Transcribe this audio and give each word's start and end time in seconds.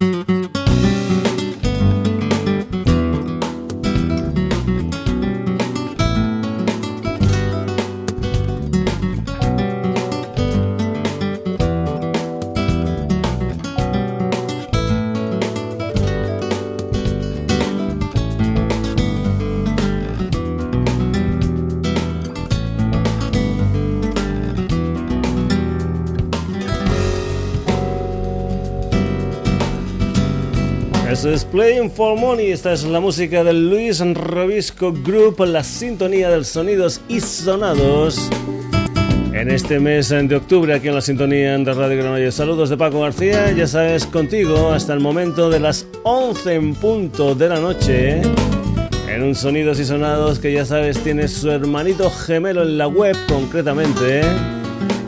es 0.00 0.39
Playing 31.50 31.90
for 31.90 32.18
Money. 32.18 32.52
Esta 32.52 32.72
es 32.72 32.84
la 32.84 33.00
música 33.00 33.42
del 33.42 33.68
Luis 33.68 34.00
Robisco 34.00 34.92
Group, 34.92 35.40
la 35.40 35.64
sintonía 35.64 36.30
de 36.30 36.44
sonidos 36.44 37.00
y 37.08 37.18
sonados. 37.20 38.30
En 39.32 39.50
este 39.50 39.80
mes 39.80 40.10
de 40.10 40.36
octubre, 40.36 40.74
aquí 40.74 40.86
en 40.88 40.94
la 40.94 41.00
sintonía 41.00 41.58
de 41.58 41.74
Radio 41.74 41.98
Granollers. 41.98 42.36
Saludos 42.36 42.70
de 42.70 42.76
Paco 42.76 43.00
García, 43.00 43.50
ya 43.50 43.66
sabes, 43.66 44.06
contigo 44.06 44.70
hasta 44.70 44.94
el 44.94 45.00
momento 45.00 45.50
de 45.50 45.58
las 45.58 45.88
11 46.04 46.54
en 46.54 46.72
punto 46.74 47.34
de 47.34 47.48
la 47.48 47.58
noche. 47.58 48.22
En 49.08 49.22
un 49.22 49.34
Sonidos 49.34 49.80
y 49.80 49.84
Sonados 49.84 50.38
que 50.38 50.52
ya 50.52 50.64
sabes 50.64 51.02
tiene 51.02 51.26
su 51.26 51.50
hermanito 51.50 52.08
gemelo 52.10 52.62
en 52.62 52.78
la 52.78 52.86
web, 52.86 53.16
concretamente 53.28 54.20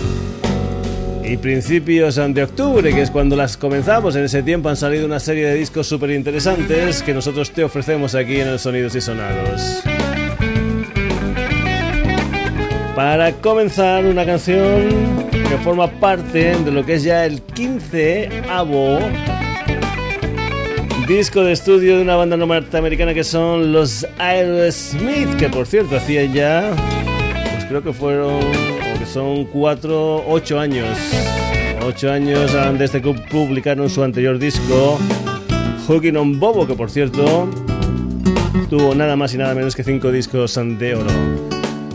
y 1.23 1.38
principios 1.38 2.16
de 2.16 2.44
octubre, 2.44 2.94
que 2.94 3.04
es 3.04 3.12
cuando 3.12 3.36
las 3.36 3.58
comenzamos. 3.58 4.16
En 4.16 4.23
ese 4.23 4.42
tiempo 4.42 4.70
han 4.70 4.76
salido 4.76 5.06
una 5.06 5.20
serie 5.20 5.45
de 5.45 5.54
discos 5.54 5.86
súper 5.86 6.12
interesantes 6.12 7.04
que 7.04 7.14
nosotros 7.14 7.52
te 7.52 7.64
ofrecemos 7.64 8.16
aquí 8.16 8.40
en 8.40 8.48
el 8.48 8.60
Sonidos 8.60 8.95
y 8.95 9.02
Sonados. 9.02 9.84
Para 12.95 13.32
comenzar, 13.34 14.04
una 14.06 14.26
canción 14.26 15.28
que 15.32 15.58
forma 15.64 15.88
parte 16.00 16.56
de 16.56 16.72
lo 16.72 16.84
que 16.84 16.95
es 16.95 17.04
ya 17.04 17.23
el 17.26 17.44
15 17.44 18.30
avo 18.50 18.98
disco 21.08 21.42
de 21.42 21.54
estudio 21.54 21.96
de 21.96 22.02
una 22.02 22.18
banda 22.18 22.36
norteamericana 22.36 23.14
que 23.14 23.24
son 23.24 23.72
los 23.72 24.06
Aerosmith, 24.18 25.38
que 25.38 25.48
por 25.48 25.66
cierto 25.66 25.96
hacían 25.96 26.34
ya, 26.34 26.76
pues 27.54 27.66
creo 27.66 27.82
que 27.82 27.94
fueron, 27.94 28.42
que 29.00 29.06
son 29.06 29.46
cuatro, 29.46 30.26
ocho 30.28 30.60
años, 30.60 30.98
ocho 31.86 32.12
años 32.12 32.52
desde 32.78 33.02
que 33.02 33.14
publicaron 33.32 33.90
su 33.90 34.04
anterior 34.04 34.38
disco, 34.38 35.00
Hooking 35.88 36.17
on 36.17 36.40
Bobo, 36.42 36.67
que 36.67 36.73
por 36.73 36.90
cierto 36.90 37.48
tuvo 38.70 38.94
nada 38.94 39.16
más 39.16 39.34
y 39.34 39.38
nada 39.38 39.56
menos 39.56 39.78
que 39.78 39.86
cinco 39.86 40.12
discos 40.12 40.60
de 40.78 40.96
oro. 40.96 41.10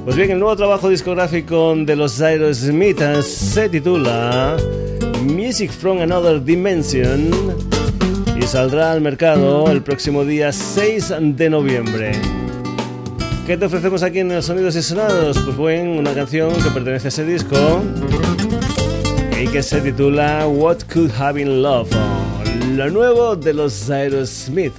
Pues 0.07 0.17
bien, 0.17 0.31
el 0.31 0.39
nuevo 0.39 0.57
trabajo 0.57 0.89
discográfico 0.89 1.75
de 1.77 1.97
los 1.97 2.19
Aerosmith 2.23 3.03
se 3.21 3.69
titula 3.69 4.57
Music 5.23 5.71
from 5.71 6.01
Another 6.01 6.43
Dimension 6.43 7.31
saldrá 8.53 8.93
al 8.93 9.01
mercado 9.01 9.71
el 9.71 9.83
próximo 9.83 10.27
día 10.27 10.53
6 10.53 11.15
de 11.23 11.49
noviembre. 11.49 12.13
¿Qué 13.47 13.57
te 13.57 13.65
ofrecemos 13.65 14.03
aquí 14.03 14.19
en 14.19 14.43
Sonidos 14.43 14.77
y 14.77 14.83
Sonados? 14.83 15.39
Pues 15.39 15.57
bueno, 15.57 15.93
una 15.93 16.13
canción 16.13 16.53
que 16.63 16.69
pertenece 16.69 17.07
a 17.07 17.09
ese 17.09 17.25
disco 17.25 17.57
y 19.43 19.47
que 19.49 19.63
se 19.63 19.81
titula 19.81 20.47
What 20.47 20.83
Could 20.93 21.13
Have 21.19 21.43
Been 21.43 21.63
Love, 21.63 21.89
lo 22.77 22.91
nuevo 22.91 23.37
de 23.37 23.55
los 23.55 23.89
Aerosmith. 23.89 24.79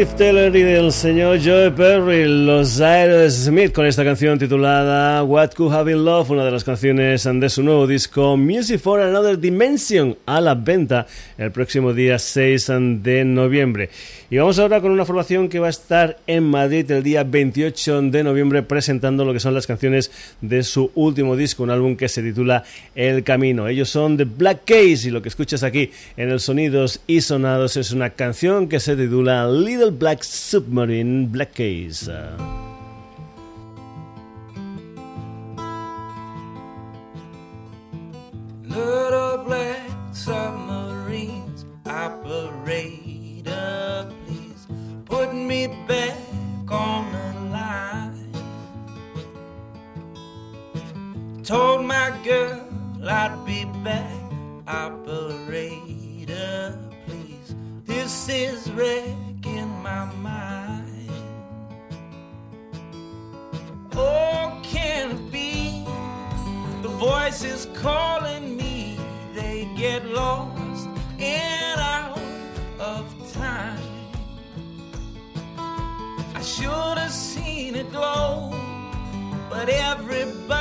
Steve 0.00 0.16
Taylor 0.16 0.56
y 0.56 0.62
del 0.62 0.92
señor 0.92 1.40
Joe 1.44 1.70
Perry, 1.72 2.26
los 2.26 2.80
Aerosmith, 2.80 3.72
con 3.72 3.84
esta 3.84 4.02
canción 4.02 4.38
titulada 4.38 5.22
What 5.24 5.50
Could 5.52 5.74
Have 5.74 5.92
Been 5.92 6.06
Love, 6.06 6.30
una 6.30 6.46
de 6.46 6.50
las 6.50 6.64
canciones 6.64 7.28
de 7.30 7.50
su 7.50 7.62
nuevo 7.62 7.86
disco 7.86 8.34
Music 8.38 8.80
for 8.80 9.02
Another 9.02 9.38
Dimension, 9.38 10.16
a 10.24 10.40
la 10.40 10.54
venta 10.54 11.06
el 11.36 11.52
próximo 11.52 11.92
día 11.92 12.18
6 12.18 12.72
de 13.02 13.26
noviembre. 13.26 13.90
Y 14.30 14.38
vamos 14.38 14.58
ahora 14.58 14.80
con 14.80 14.92
una 14.92 15.04
formación 15.04 15.48
que 15.48 15.58
va 15.58 15.66
a 15.66 15.70
estar 15.70 16.18
en 16.26 16.44
Madrid 16.44 16.88
el 16.92 17.02
día 17.02 17.24
28 17.24 18.02
de 18.02 18.22
noviembre 18.22 18.62
presentando 18.62 19.24
lo 19.24 19.32
que 19.32 19.40
son 19.40 19.54
las 19.54 19.66
canciones 19.66 20.12
de 20.40 20.62
su 20.62 20.92
último 20.94 21.36
disco, 21.36 21.64
un 21.64 21.70
álbum 21.70 21.96
que 21.96 22.08
se 22.08 22.22
titula 22.22 22.62
El 22.94 23.24
Camino. 23.24 23.66
Ellos 23.68 23.90
son 23.90 24.16
The 24.16 24.24
Black 24.24 24.60
Case 24.64 25.08
y 25.08 25.10
lo 25.10 25.20
que 25.20 25.28
escuchas 25.28 25.62
aquí 25.62 25.90
en 26.16 26.30
el 26.30 26.40
Sonidos 26.40 27.00
y 27.06 27.20
Sonados 27.20 27.76
es 27.76 27.90
una 27.90 28.10
canción 28.10 28.68
que 28.68 28.80
se 28.80 28.96
titula 28.96 29.50
Little 29.50 29.89
Black 29.90 30.24
Submarine 30.24 31.26
Black 31.26 31.54
Case. 31.54 32.08
Little 38.64 39.44
black 39.44 39.90
submarines 40.12 41.64
operator, 41.86 44.08
please 44.26 44.66
put 45.04 45.34
me 45.34 45.66
back 45.88 46.16
on 46.70 47.12
the 47.12 47.34
line. 47.50 48.32
Told 51.42 51.84
my 51.84 52.12
girl 52.24 52.64
I'd 53.02 53.44
be 53.44 53.64
back, 53.82 54.12
operator, 54.68 56.78
please. 57.06 57.56
This 57.84 58.28
is 58.28 58.70
wrecking 59.40 59.82
my 59.82 60.04
mind. 60.16 60.86
Oh, 63.92 64.60
can 64.62 65.10
it 65.12 65.32
be? 65.32 65.84
The 66.82 66.88
voices 66.88 67.66
calling 67.74 68.56
me, 68.56 68.98
they 69.34 69.68
get 69.76 70.06
lost 70.06 70.88
and 71.18 71.80
out 71.80 72.18
of 72.78 73.32
time. 73.32 73.78
I 76.34 76.42
should 76.42 76.98
have 76.98 77.12
seen 77.12 77.74
it 77.74 77.90
glow, 77.92 78.50
but 79.50 79.68
everybody 79.68 80.59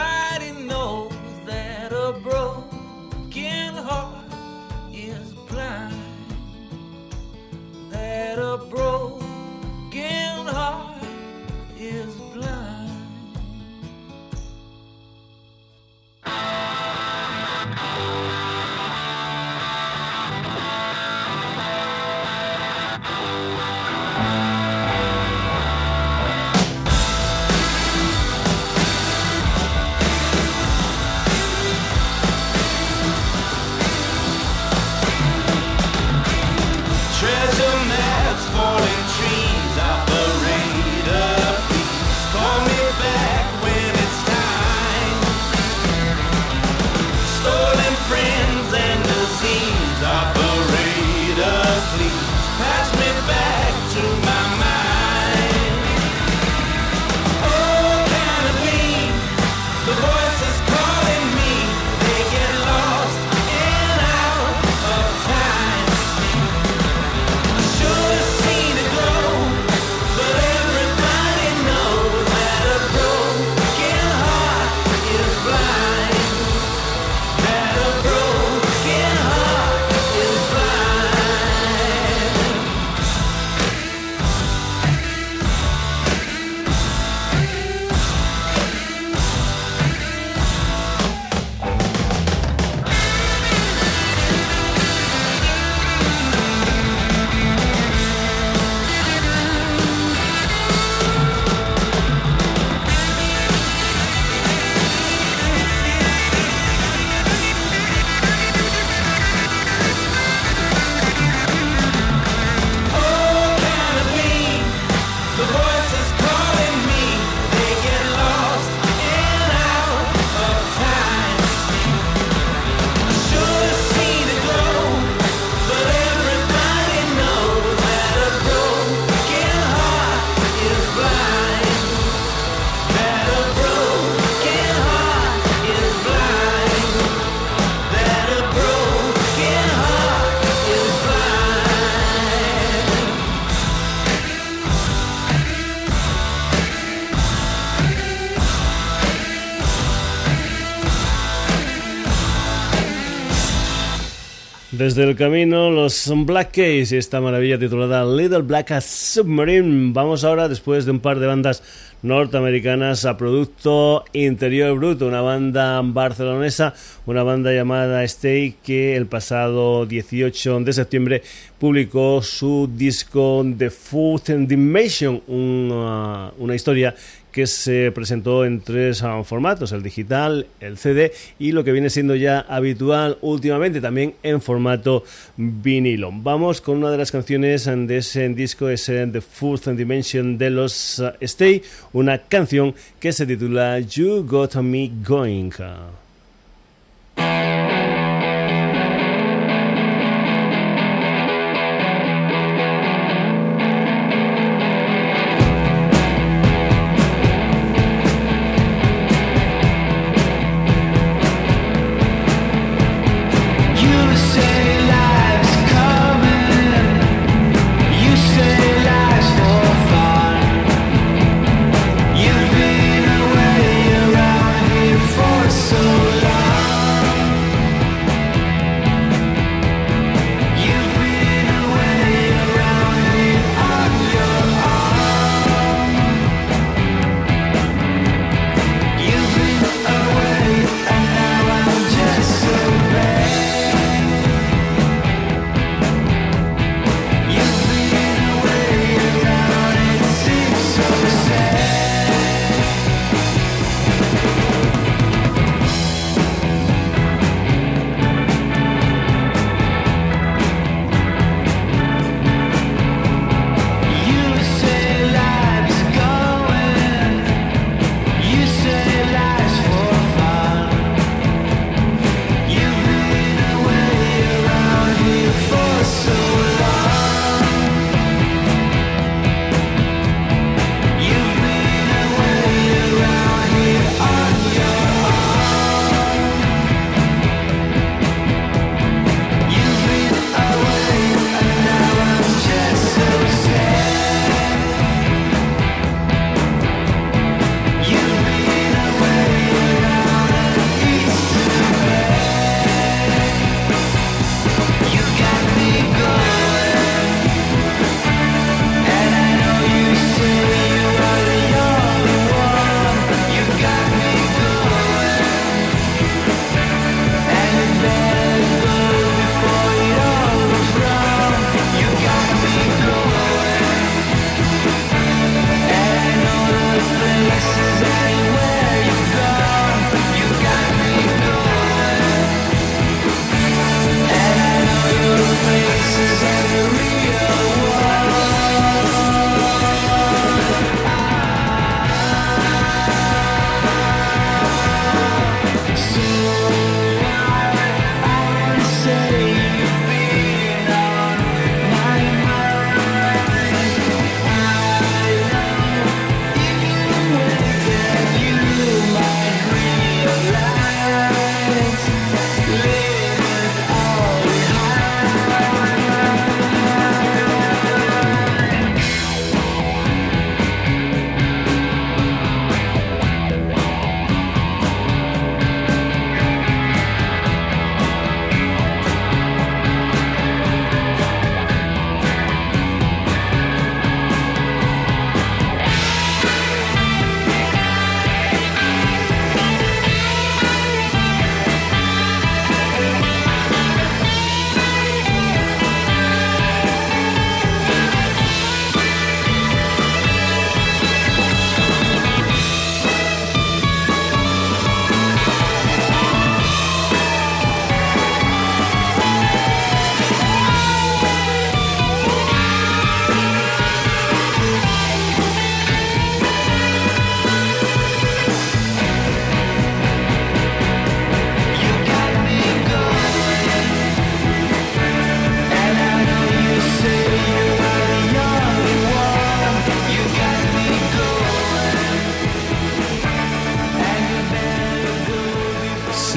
Desde 154.89 155.03
el 155.03 155.15
camino, 155.15 155.69
los 155.69 156.11
Black 156.25 156.49
Keys 156.49 156.91
y 156.93 156.97
esta 156.97 157.21
maravilla 157.21 157.59
titulada 157.59 158.03
Little 158.03 158.41
Black 158.41 158.81
Submarine. 158.81 159.93
Vamos 159.93 160.23
ahora, 160.23 160.47
después 160.47 160.85
de 160.85 160.89
un 160.89 160.99
par 160.99 161.19
de 161.19 161.27
bandas 161.27 161.61
norteamericanas, 162.01 163.05
a 163.05 163.15
Producto 163.15 164.03
Interior 164.13 164.75
Bruto, 164.75 165.05
una 165.05 165.21
banda 165.21 165.79
barcelonesa, 165.83 166.73
una 167.05 167.21
banda 167.21 167.53
llamada 167.53 168.03
Stay, 168.03 168.55
que 168.63 168.95
el 168.95 169.05
pasado 169.05 169.85
18 169.85 170.61
de 170.61 170.73
septiembre 170.73 171.21
publicó 171.59 172.23
su 172.23 172.67
disco 172.73 173.45
The 173.57 173.69
Fourth 173.69 174.29
Dimension, 174.29 175.21
una, 175.27 176.31
una 176.39 176.55
historia 176.55 176.95
que 177.31 177.47
se 177.47 177.91
presentó 177.91 178.45
en 178.45 178.61
tres 178.61 179.03
ah, 179.03 179.23
formatos, 179.23 179.71
el 179.71 179.83
digital, 179.83 180.47
el 180.59 180.77
CD 180.77 181.11
y 181.37 181.51
lo 181.51 181.63
que 181.63 181.71
viene 181.71 181.89
siendo 181.89 182.15
ya 182.15 182.39
habitual 182.41 183.17
últimamente 183.21 183.81
también 183.81 184.15
en 184.23 184.41
formato 184.41 185.03
vinilo. 185.37 186.11
Vamos 186.13 186.61
con 186.61 186.77
una 186.77 186.91
de 186.91 186.97
las 186.97 187.11
canciones 187.11 187.65
de 187.65 187.97
ese 187.97 188.27
disco, 188.29 188.69
es 188.69 188.85
The 188.85 189.21
Fourth 189.21 189.67
Dimension 189.67 190.37
de 190.37 190.49
los 190.49 190.99
ah, 190.99 191.15
Stay, 191.21 191.61
una 191.93 192.19
canción 192.19 192.73
que 192.99 193.11
se 193.11 193.25
titula 193.25 193.79
You 193.79 194.25
Got 194.25 194.55
Me 194.55 194.91
Going. 195.05 195.51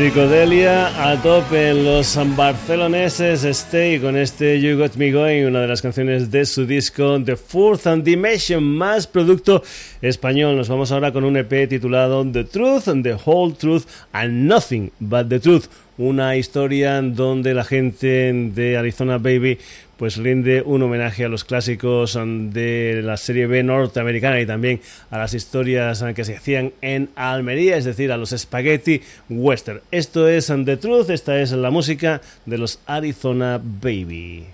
Psicodelia 0.02 1.12
a 1.12 1.16
tope 1.22 1.72
los 1.74 2.18
barceloneses 2.34 3.44
Stay 3.44 4.00
con 4.00 4.16
este 4.16 4.60
You 4.60 4.76
Got 4.76 4.96
Me 4.96 5.12
Going, 5.12 5.46
una 5.46 5.60
de 5.60 5.68
las 5.68 5.80
canciones 5.80 6.28
de 6.28 6.44
su 6.44 6.66
disco 6.66 7.22
The 7.24 7.36
Fourth 7.36 7.86
Dimension, 8.02 8.64
más 8.64 9.06
producto 9.06 9.62
español. 10.00 10.56
Nos 10.56 10.68
vamos 10.68 10.90
ahora 10.90 11.12
con 11.12 11.22
un 11.22 11.36
EP 11.36 11.68
titulado 11.68 12.26
The 12.28 12.42
Truth, 12.42 12.86
The 13.04 13.16
Whole 13.24 13.54
Truth 13.54 13.84
and 14.10 14.48
Nothing 14.48 14.90
But 14.98 15.28
The 15.28 15.38
Truth 15.38 15.66
una 16.02 16.36
historia 16.36 17.00
donde 17.00 17.54
la 17.54 17.64
gente 17.64 18.32
de 18.32 18.76
Arizona 18.76 19.18
Baby 19.18 19.58
pues 19.96 20.16
rinde 20.16 20.62
un 20.62 20.82
homenaje 20.82 21.24
a 21.24 21.28
los 21.28 21.44
clásicos 21.44 22.18
de 22.24 23.02
la 23.04 23.16
serie 23.16 23.46
B 23.46 23.62
norteamericana 23.62 24.40
y 24.40 24.46
también 24.46 24.80
a 25.10 25.18
las 25.18 25.32
historias 25.32 26.04
que 26.14 26.24
se 26.24 26.36
hacían 26.36 26.72
en 26.80 27.10
Almería, 27.14 27.76
es 27.76 27.84
decir, 27.84 28.10
a 28.10 28.16
los 28.16 28.30
spaghetti 28.30 29.00
western. 29.28 29.80
Esto 29.92 30.26
es 30.26 30.46
The 30.46 30.76
Truth, 30.76 31.10
esta 31.10 31.40
es 31.40 31.52
la 31.52 31.70
música 31.70 32.20
de 32.46 32.58
los 32.58 32.80
Arizona 32.86 33.60
Baby. 33.62 34.46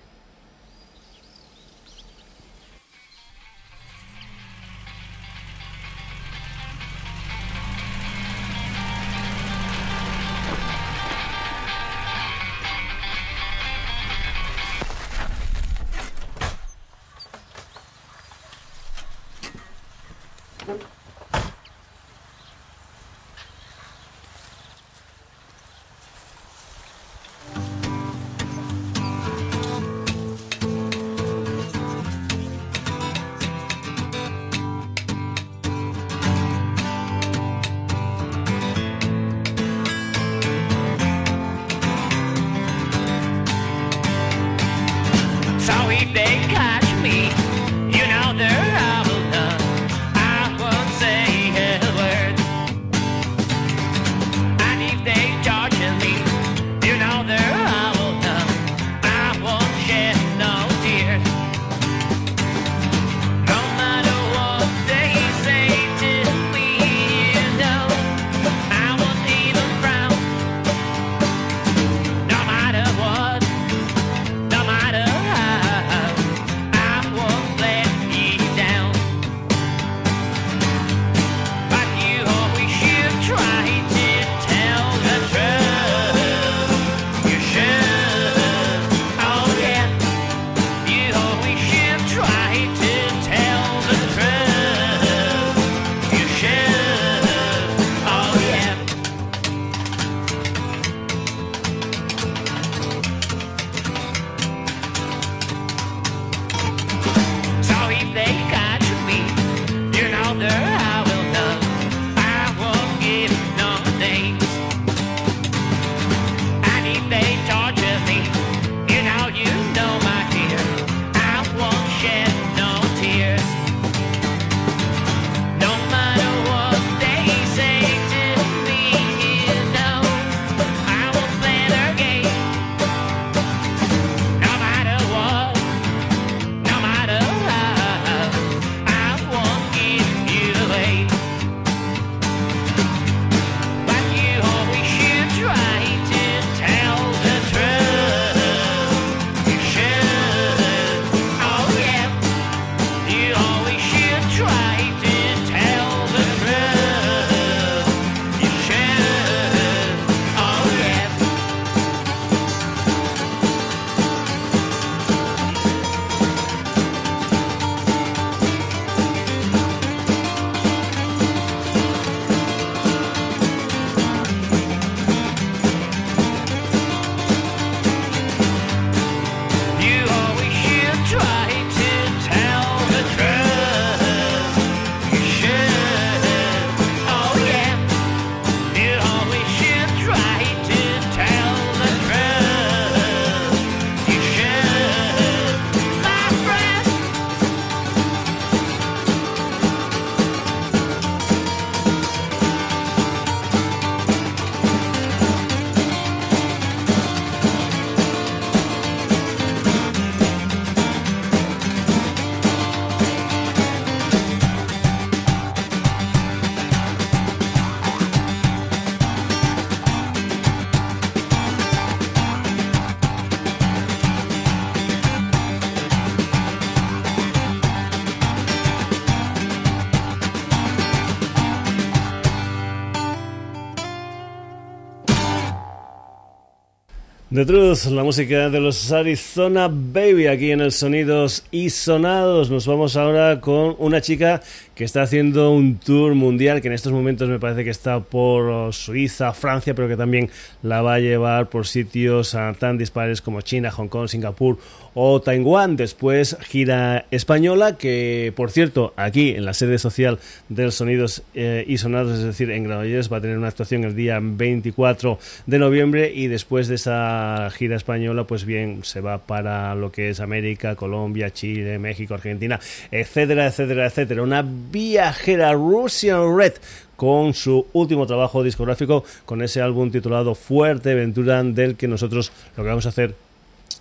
La 237.38 238.02
música 238.02 238.50
de 238.50 238.58
los 238.58 238.90
Arizona 238.90 239.68
Baby 239.68 240.26
aquí 240.26 240.50
en 240.50 240.60
el 240.60 240.72
Sonidos 240.72 241.44
y 241.52 241.70
Sonados. 241.70 242.50
Nos 242.50 242.66
vamos 242.66 242.96
ahora 242.96 243.40
con 243.40 243.76
una 243.78 244.00
chica 244.00 244.42
que 244.78 244.84
está 244.84 245.02
haciendo 245.02 245.50
un 245.50 245.78
tour 245.78 246.14
mundial 246.14 246.60
que 246.60 246.68
en 246.68 246.74
estos 246.74 246.92
momentos 246.92 247.28
me 247.28 247.40
parece 247.40 247.64
que 247.64 247.70
está 247.70 247.98
por 247.98 248.72
Suiza, 248.72 249.32
Francia, 249.32 249.74
pero 249.74 249.88
que 249.88 249.96
también 249.96 250.30
la 250.62 250.82
va 250.82 250.94
a 250.94 250.98
llevar 251.00 251.48
por 251.48 251.66
sitios 251.66 252.36
ah, 252.36 252.54
tan 252.56 252.78
dispares 252.78 253.20
como 253.20 253.40
China, 253.40 253.72
Hong 253.72 253.88
Kong, 253.88 254.06
Singapur 254.06 254.56
o 254.94 255.20
Taiwán. 255.20 255.74
Después 255.76 256.36
gira 256.42 257.06
española 257.10 257.76
que, 257.76 258.32
por 258.36 258.52
cierto, 258.52 258.92
aquí 258.94 259.30
en 259.30 259.44
la 259.44 259.52
sede 259.52 259.78
social 259.78 260.20
del 260.48 260.70
Sonidos 260.70 261.22
eh, 261.34 261.64
y 261.66 261.78
Sonados, 261.78 262.16
es 262.16 262.24
decir, 262.24 262.50
en 262.52 262.62
Granollers, 262.62 263.12
va 263.12 263.16
a 263.16 263.20
tener 263.20 263.36
una 263.36 263.48
actuación 263.48 263.82
el 263.82 263.96
día 263.96 264.20
24 264.22 265.18
de 265.46 265.58
noviembre 265.58 266.12
y 266.14 266.28
después 266.28 266.68
de 266.68 266.76
esa 266.76 267.48
gira 267.52 267.74
española, 267.74 268.24
pues 268.28 268.44
bien, 268.44 268.84
se 268.84 269.00
va 269.00 269.18
para 269.18 269.74
lo 269.74 269.90
que 269.90 270.10
es 270.10 270.20
América, 270.20 270.76
Colombia, 270.76 271.32
Chile, 271.32 271.80
México, 271.80 272.14
Argentina, 272.14 272.60
etcétera, 272.92 273.48
etcétera, 273.48 273.86
etcétera. 273.86 274.22
Una 274.22 274.44
viajera 274.70 275.52
Russian 275.52 276.36
Red 276.36 276.54
con 276.96 277.32
su 277.32 277.64
último 277.72 278.06
trabajo 278.06 278.42
discográfico, 278.42 279.04
con 279.24 279.40
ese 279.42 279.62
álbum 279.62 279.90
titulado 279.90 280.34
Fuerte 280.34 280.94
Ventura, 280.94 281.42
del 281.44 281.76
que 281.76 281.86
nosotros 281.86 282.32
lo 282.56 282.64
que 282.64 282.68
vamos 282.68 282.86
a 282.86 282.88
hacer 282.88 283.14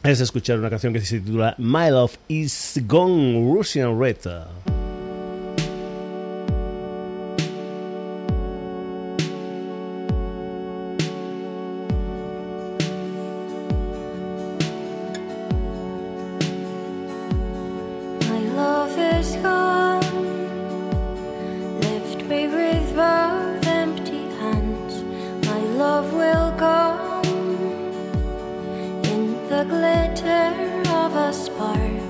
es 0.04 0.22
escuchar 0.22 0.60
una 0.60 0.70
canción 0.70 0.94
que 0.94 1.02
se 1.02 1.20
titula 1.20 1.56
My 1.58 1.90
Love 1.90 2.16
is 2.28 2.80
Gone 2.86 3.54
Russian 3.54 4.00
Red. 4.00 4.77
the 29.58 29.64
glitter 29.64 30.54
of 30.94 31.16
a 31.16 31.34
spark. 31.34 32.07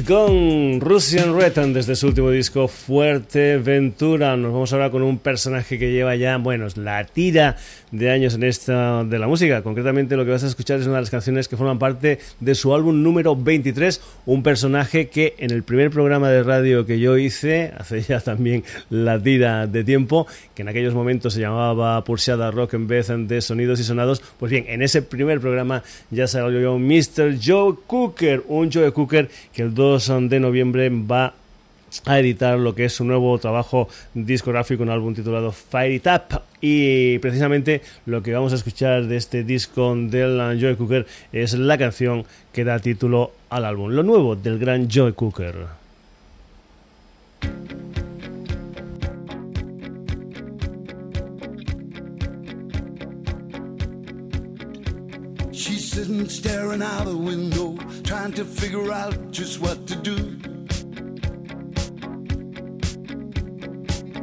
Is 0.00 0.06
Gone, 0.06 0.78
Russian 0.80 1.36
Return 1.36 1.72
desde 1.72 1.96
su 1.96 2.06
último 2.06 2.30
disco 2.30 2.68
Fuerte 2.68 3.58
Ventura. 3.58 4.36
Nos 4.36 4.52
vamos 4.52 4.72
ahora 4.72 4.90
con 4.90 5.02
un 5.02 5.18
personaje 5.18 5.78
que 5.78 5.90
lleva 5.90 6.16
ya, 6.16 6.36
bueno, 6.36 6.66
la 6.76 7.04
tira 7.04 7.56
de 7.90 8.10
años 8.10 8.34
en 8.34 8.44
esta 8.44 9.04
de 9.04 9.18
la 9.18 9.26
música. 9.26 9.62
Concretamente 9.62 10.16
lo 10.16 10.24
que 10.24 10.30
vas 10.30 10.44
a 10.44 10.46
escuchar 10.46 10.80
es 10.80 10.86
una 10.86 10.96
de 10.96 11.02
las 11.02 11.10
canciones 11.10 11.48
que 11.48 11.56
forman 11.56 11.78
parte 11.78 12.18
de 12.38 12.54
su 12.54 12.74
álbum 12.74 13.02
número 13.02 13.36
23, 13.36 14.00
un 14.26 14.42
personaje 14.42 15.08
que 15.08 15.34
en 15.38 15.50
el 15.50 15.62
primer 15.62 15.90
programa 15.90 16.30
de 16.30 16.42
radio 16.42 16.86
que 16.86 16.98
yo 16.98 17.16
hice, 17.16 17.72
hace 17.78 18.02
ya 18.02 18.20
también 18.20 18.64
la 18.88 19.20
tira 19.20 19.66
de 19.66 19.84
tiempo, 19.84 20.26
que 20.54 20.62
en 20.62 20.68
aquellos 20.68 20.94
momentos 20.94 21.34
se 21.34 21.40
llamaba 21.40 22.02
Pulsada 22.04 22.50
Rock 22.50 22.74
en 22.74 22.86
vez 22.86 23.08
de 23.10 23.40
Sonidos 23.40 23.80
y 23.80 23.84
Sonados, 23.84 24.22
pues 24.38 24.50
bien, 24.50 24.64
en 24.68 24.82
ese 24.82 25.02
primer 25.02 25.40
programa 25.40 25.82
ya 26.10 26.26
salió 26.26 26.78
Mr. 26.78 27.38
Joe 27.42 27.74
Cooker, 27.86 28.44
un 28.48 28.70
Joe 28.70 28.92
Cooker 28.92 29.28
que 29.52 29.62
el 29.62 29.74
2 29.74 30.28
de 30.28 30.40
noviembre 30.40 30.90
va 30.90 31.34
a 32.04 32.18
editar 32.18 32.58
lo 32.58 32.74
que 32.74 32.84
es 32.84 32.92
su 32.94 33.04
nuevo 33.04 33.38
trabajo 33.38 33.88
discográfico, 34.14 34.82
un 34.82 34.90
álbum 34.90 35.14
titulado 35.14 35.52
Fire 35.52 35.92
It 35.92 36.06
Up. 36.06 36.42
Y 36.60 37.18
precisamente 37.18 37.82
lo 38.06 38.22
que 38.22 38.32
vamos 38.32 38.52
a 38.52 38.56
escuchar 38.56 39.06
de 39.06 39.16
este 39.16 39.44
disco 39.44 39.94
del 39.96 40.58
Joy 40.60 40.76
Cooker 40.76 41.06
es 41.32 41.54
la 41.54 41.78
canción 41.78 42.24
que 42.52 42.64
da 42.64 42.78
título 42.78 43.32
al 43.48 43.64
álbum, 43.64 43.90
lo 43.90 44.02
nuevo 44.02 44.36
del 44.36 44.58
gran 44.58 44.88
Joy 44.88 45.12
Cooker. 45.12 45.80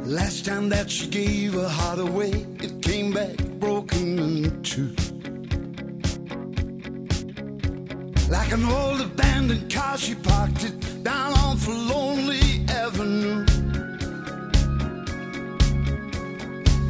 Last 0.08 0.46
time 0.46 0.70
that 0.70 0.90
she 0.90 1.06
gave 1.06 1.52
her 1.52 1.68
heart 1.68 1.98
away, 1.98 2.46
it 2.60 2.80
came 2.80 3.12
back 3.12 3.36
broken 3.60 4.18
in 4.18 4.62
two. 4.62 4.88
Like 8.30 8.50
an 8.52 8.64
old 8.64 9.02
abandoned 9.02 9.70
car, 9.70 9.98
she 9.98 10.14
parked 10.14 10.64
it 10.64 11.04
down 11.04 11.34
on 11.40 11.58
for 11.58 11.74
lonely 11.74 12.64
avenue. 12.70 13.44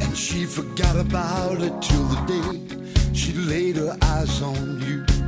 And 0.01 0.17
she 0.17 0.45
forgot 0.45 0.95
about 0.95 1.59
it 1.59 1.73
till 1.81 2.05
the 2.05 2.21
day 2.25 3.13
she 3.13 3.33
laid 3.33 3.75
her 3.75 3.97
eyes 4.01 4.41
on 4.41 4.79
you. 4.79 5.18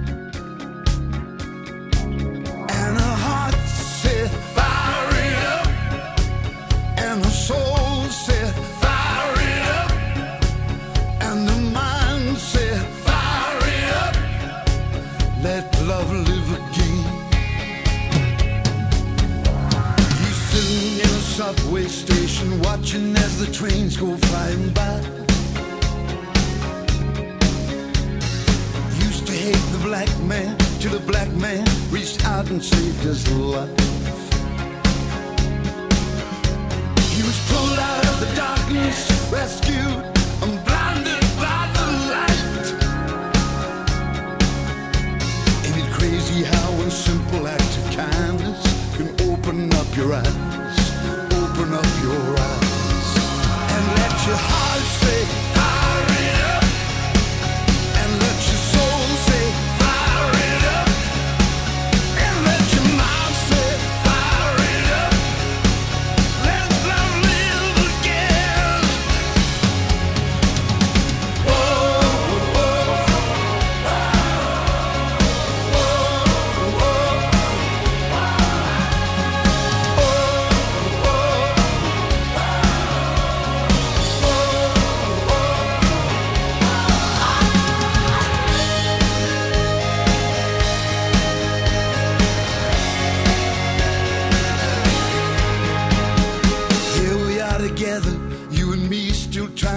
Subway 21.41 21.87
station, 21.87 22.61
watching 22.61 23.15
as 23.15 23.43
the 23.43 23.51
trains 23.51 23.97
go 23.97 24.15
flying 24.15 24.69
by. 24.73 24.97
Used 29.07 29.25
to 29.25 29.33
hate 29.33 29.65
the 29.75 29.81
black 29.81 30.11
man, 30.19 30.55
till 30.79 30.91
the 30.91 31.03
black 31.11 31.31
man 31.45 31.65
reached 31.89 32.23
out 32.27 32.47
and 32.51 32.63
saved 32.63 32.99
his 32.99 33.27
life. 33.31 33.69
He 37.15 37.21
was 37.29 37.37
pulled 37.49 37.79
out 37.91 38.05
of 38.11 38.19
the 38.23 38.31
darkness, 38.35 38.99
rescued, 39.31 40.10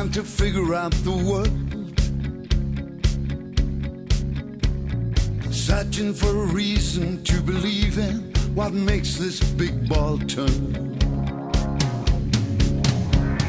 trying 0.05 0.12
to 0.12 0.23
figure 0.23 0.75
out 0.75 0.93
the 1.03 1.11
world. 1.11 1.49
Searching 5.51 6.12
for 6.12 6.29
a 6.29 6.47
reason 6.53 7.23
to 7.25 7.40
believe 7.40 7.99
in 7.99 8.33
what 8.55 8.73
makes 8.73 9.17
this 9.17 9.40
big 9.55 9.88
ball 9.88 10.19
turn. 10.19 10.99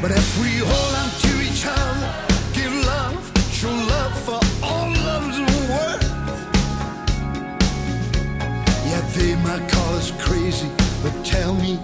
But 0.01 0.11
if 0.11 0.39
we 0.39 0.49
hold 0.63 0.95
on 0.95 1.09
to 1.25 1.41
each 1.41 1.65
other, 1.65 2.13
give 2.53 2.73
love, 2.85 3.31
show 3.51 3.71
love 3.71 4.17
for 4.23 4.39
all 4.63 4.89
love's 4.89 5.39
worth. 5.69 6.03
Yeah, 8.87 9.01
they 9.15 9.35
might 9.43 9.67
call 9.69 9.95
us 9.95 10.11
crazy, 10.23 10.69
but 11.03 11.25
tell 11.25 11.53
me, 11.53 11.79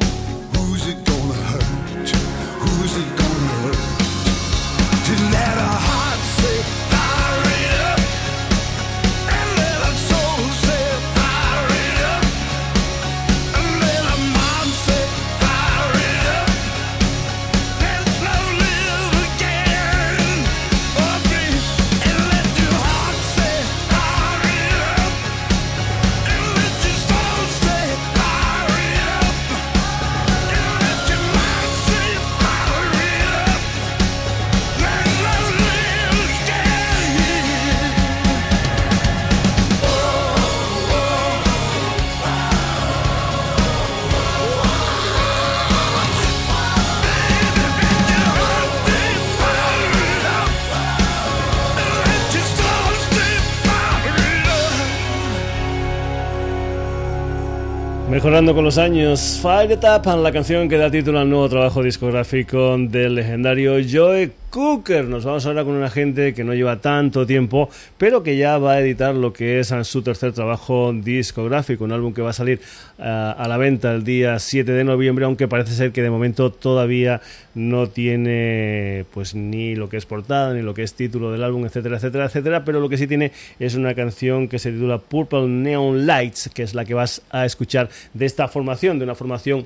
Mejorando 58.22 58.54
con 58.54 58.64
los 58.64 58.78
años, 58.78 59.40
Fire 59.42 59.72
It 59.72 59.84
Up, 59.84 60.06
la 60.22 60.32
canción 60.32 60.70
que 60.70 60.78
da 60.78 60.92
título 60.92 61.18
al 61.18 61.28
nuevo 61.28 61.50
trabajo 61.50 61.82
discográfico 61.82 62.78
del 62.78 63.16
legendario 63.16 63.78
Joe 63.92 64.30
Cooker. 64.52 65.06
Nos 65.06 65.24
vamos 65.24 65.46
ahora 65.46 65.64
con 65.64 65.74
una 65.74 65.90
gente 65.90 66.34
que 66.34 66.44
no 66.44 66.54
lleva 66.54 66.82
tanto 66.82 67.26
tiempo, 67.26 67.70
pero 67.98 68.22
que 68.22 68.36
ya 68.36 68.58
va 68.58 68.74
a 68.74 68.82
editar 68.82 69.16
lo 69.16 69.32
que 69.32 69.60
es 69.60 69.74
su 69.84 70.02
tercer 70.02 70.34
trabajo 70.34 70.92
discográfico, 70.94 71.86
un 71.86 71.94
álbum 71.94 72.14
que 72.14 72.22
va 72.22 72.32
a 72.32 72.34
salir 72.34 72.60
ah, 73.00 73.34
a 73.38 73.48
la 73.48 73.56
venta 73.56 73.94
el 73.94 74.04
día 74.04 74.38
7 74.38 74.70
de 74.70 74.84
noviembre, 74.84 75.24
aunque 75.24 75.48
parece 75.48 75.72
ser 75.74 75.94
que 75.94 76.02
de 76.02 76.10
momento 76.10 76.52
todavía 76.52 77.22
no 77.56 77.88
tiene 77.88 79.06
pues 79.14 79.36
ni 79.36 79.74
lo 79.76 79.88
que 79.88 79.96
es 79.96 80.06
portada, 80.06 80.54
ni 80.54 80.62
lo 80.62 80.74
que 80.74 80.84
es 80.84 80.96
título 80.96 81.32
del 81.32 81.44
álbum, 81.44 81.66
etcétera, 81.66 81.96
etcétera, 81.96 82.26
etcétera, 82.26 82.66
pero 82.66 82.82
lo 82.82 82.90
que 82.90 82.98
sí 82.98 83.08
tiene 83.08 83.32
es 83.58 83.76
una 83.76 83.96
canción 83.96 84.50
que 84.50 84.60
se 84.60 84.74
titula 84.74 84.98
Purple 84.98 85.48
Neon 85.48 86.06
Lights, 86.06 86.50
que 86.54 86.64
es 86.64 86.76
la 86.76 86.84
que 86.84 86.94
vas 86.94 87.22
a 87.30 87.46
escuchar 87.46 87.90
de 88.14 88.26
esta 88.26 88.50
formación, 88.50 89.00
de 89.00 89.06
una 89.06 89.16
formación 89.16 89.66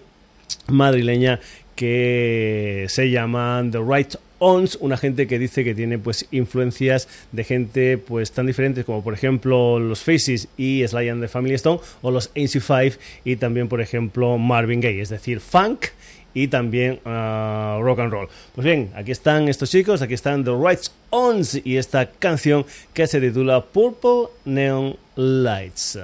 madrileña 0.67 1.39
que 1.75 2.85
se 2.87 3.09
llama 3.09 3.63
The 3.69 3.79
Right 3.79 4.15
Ons, 4.39 4.77
una 4.81 4.97
gente 4.97 5.27
que 5.27 5.39
dice 5.39 5.63
que 5.63 5.75
tiene 5.75 5.97
pues 5.97 6.27
influencias 6.31 7.07
de 7.31 7.43
gente 7.43 7.97
pues 7.97 8.31
tan 8.31 8.47
diferentes 8.47 8.85
como 8.85 9.03
por 9.03 9.13
ejemplo 9.13 9.79
los 9.79 10.01
Faces 10.01 10.47
y 10.57 10.85
Sly 10.87 11.09
and 11.09 11.21
the 11.21 11.27
Family 11.27 11.55
Stone 11.55 11.79
o 12.01 12.11
los 12.11 12.33
AC5 12.33 12.97
y 13.23 13.35
también 13.37 13.67
por 13.67 13.81
ejemplo 13.81 14.37
Marvin 14.37 14.81
Gaye, 14.81 15.01
es 15.01 15.09
decir, 15.09 15.39
funk 15.39 15.87
y 16.33 16.49
también 16.49 16.99
ah, 17.05 17.79
rock 17.81 17.99
and 17.99 18.11
roll. 18.11 18.27
Pues 18.53 18.65
bien, 18.65 18.91
aquí 18.95 19.11
están 19.11 19.47
estos 19.47 19.71
chicos, 19.71 20.01
aquí 20.01 20.13
están 20.13 20.43
The 20.43 20.51
Right 20.51 20.81
Ons 21.09 21.61
y 21.63 21.77
esta 21.77 22.11
canción 22.11 22.65
que 22.93 23.07
se 23.07 23.21
titula 23.21 23.63
Purple 23.63 24.27
Neon 24.43 24.97
Lights. 25.15 25.97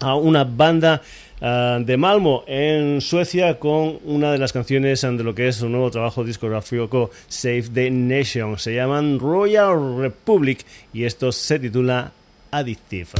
a 0.00 0.14
una 0.14 0.44
banda 0.44 1.00
Ah, 1.40 1.78
de 1.84 1.98
Malmo 1.98 2.44
en 2.46 3.02
Suecia 3.02 3.58
con 3.58 3.98
una 4.04 4.32
de 4.32 4.38
las 4.38 4.54
canciones 4.54 5.02
de 5.02 5.22
lo 5.22 5.34
que 5.34 5.48
es 5.48 5.56
su 5.56 5.68
nuevo 5.68 5.90
trabajo 5.90 6.24
discográfico 6.24 7.10
Save 7.28 7.64
the 7.74 7.90
Nation. 7.90 8.58
Se 8.58 8.74
llaman 8.74 9.18
Royal 9.18 9.98
Republic 9.98 10.64
y 10.94 11.04
esto 11.04 11.32
se 11.32 11.58
titula 11.58 12.12
Addictive. 12.50 13.10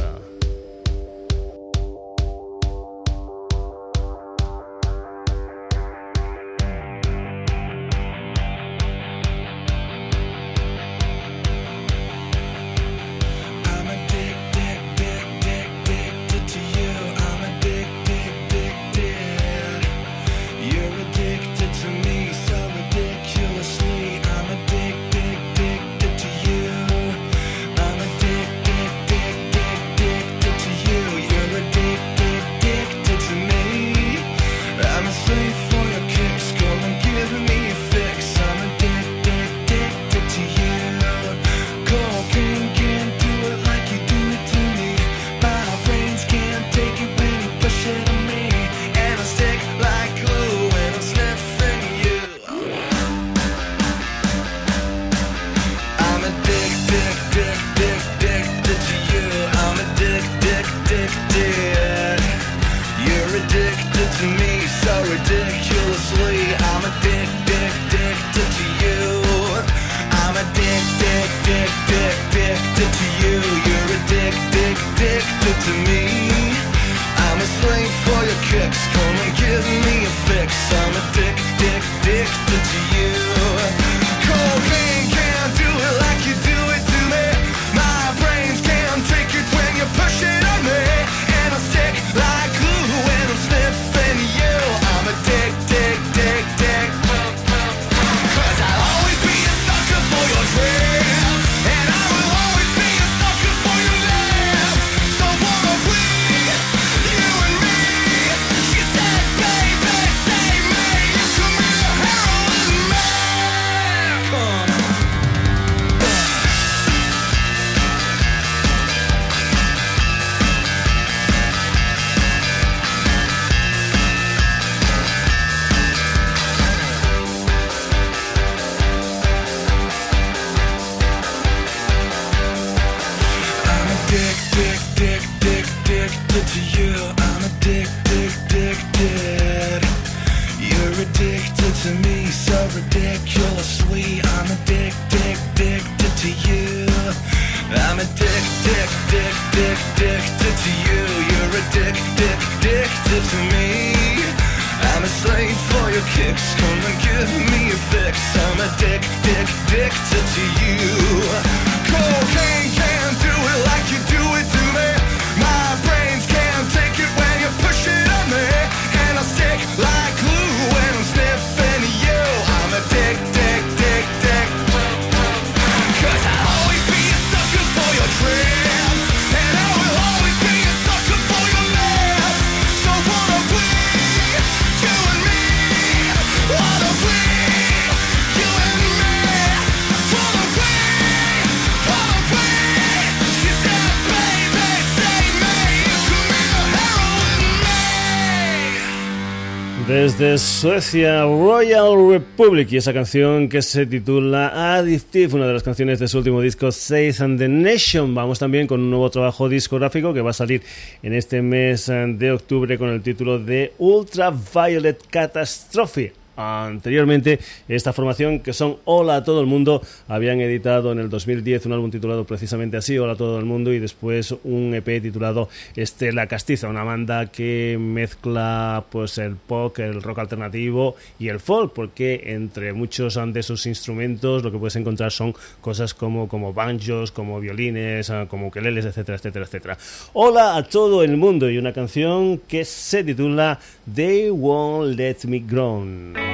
Suecia, 200.59 201.21
Royal 201.21 202.09
Republic 202.09 202.71
y 202.71 202.77
esa 202.77 202.91
canción 202.91 203.47
que 203.47 203.61
se 203.61 203.85
titula 203.85 204.75
Addictive, 204.75 205.35
una 205.35 205.45
de 205.45 205.53
las 205.53 205.61
canciones 205.61 205.99
de 205.99 206.07
su 206.07 206.17
último 206.17 206.41
disco, 206.41 206.71
Safe 206.71 207.13
and 207.19 207.37
the 207.37 207.47
Nation. 207.47 208.15
Vamos 208.15 208.39
también 208.39 208.65
con 208.65 208.81
un 208.81 208.89
nuevo 208.89 209.07
trabajo 209.11 209.49
discográfico 209.49 210.15
que 210.15 210.21
va 210.21 210.31
a 210.31 210.33
salir 210.33 210.63
en 211.03 211.13
este 211.13 211.43
mes 211.43 211.85
de 211.85 212.31
octubre 212.31 212.75
con 212.79 212.89
el 212.89 213.03
título 213.03 213.37
de 213.37 213.73
Ultraviolet 213.77 214.99
Catastrophe. 215.11 216.13
Anteriormente, 216.37 217.39
esta 217.67 217.93
formación, 217.93 218.41
que 218.41 218.53
son 218.53 218.77
Hola 218.85 219.17
a 219.17 219.23
todo 219.23 219.41
el 219.41 219.47
mundo, 219.47 219.81
habían 220.07 220.39
editado 220.39 220.91
en 220.91 220.99
el 220.99 221.09
2010 221.09 221.65
un 221.65 221.73
álbum 221.73 221.89
titulado 221.89 222.25
precisamente 222.25 222.77
así, 222.77 222.97
Hola 222.97 223.13
a 223.13 223.15
todo 223.15 223.39
el 223.39 223.45
mundo, 223.45 223.73
y 223.73 223.79
después 223.79 224.35
un 224.43 224.75
EP 224.75 225.01
titulado 225.01 225.49
Estela 225.75 226.27
Castiza, 226.27 226.67
una 226.67 226.83
banda 226.83 227.25
que 227.25 227.77
mezcla 227.79 228.85
pues 228.91 229.17
el 229.17 229.35
pop, 229.35 229.79
el 229.79 230.03
rock 230.03 230.19
alternativo 230.19 230.95
y 231.17 231.29
el 231.29 231.39
folk, 231.39 231.73
porque 231.73 232.21
entre 232.25 232.71
muchos 232.73 233.19
de 233.33 233.41
sus 233.41 233.65
instrumentos 233.65 234.43
lo 234.43 234.51
que 234.51 234.59
puedes 234.59 234.75
encontrar 234.75 235.11
son 235.11 235.33
cosas 235.59 235.95
como, 235.95 236.27
como 236.27 236.53
banjos, 236.53 237.11
como 237.11 237.39
violines, 237.39 238.11
ah, 238.11 238.27
como 238.29 238.47
ukeleles, 238.47 238.85
etcétera, 238.85 239.17
etcétera, 239.17 239.45
etcétera. 239.45 239.77
Hola 240.13 240.55
a 240.55 240.63
todo 240.63 241.03
el 241.03 241.17
mundo 241.17 241.49
y 241.49 241.57
una 241.57 241.73
canción 241.73 242.39
que 242.47 242.63
se 242.63 243.03
titula 243.03 243.59
They 243.91 244.29
Won't 244.29 244.97
Let 244.97 245.17
Me 245.25 245.39
Grow. 245.39 246.26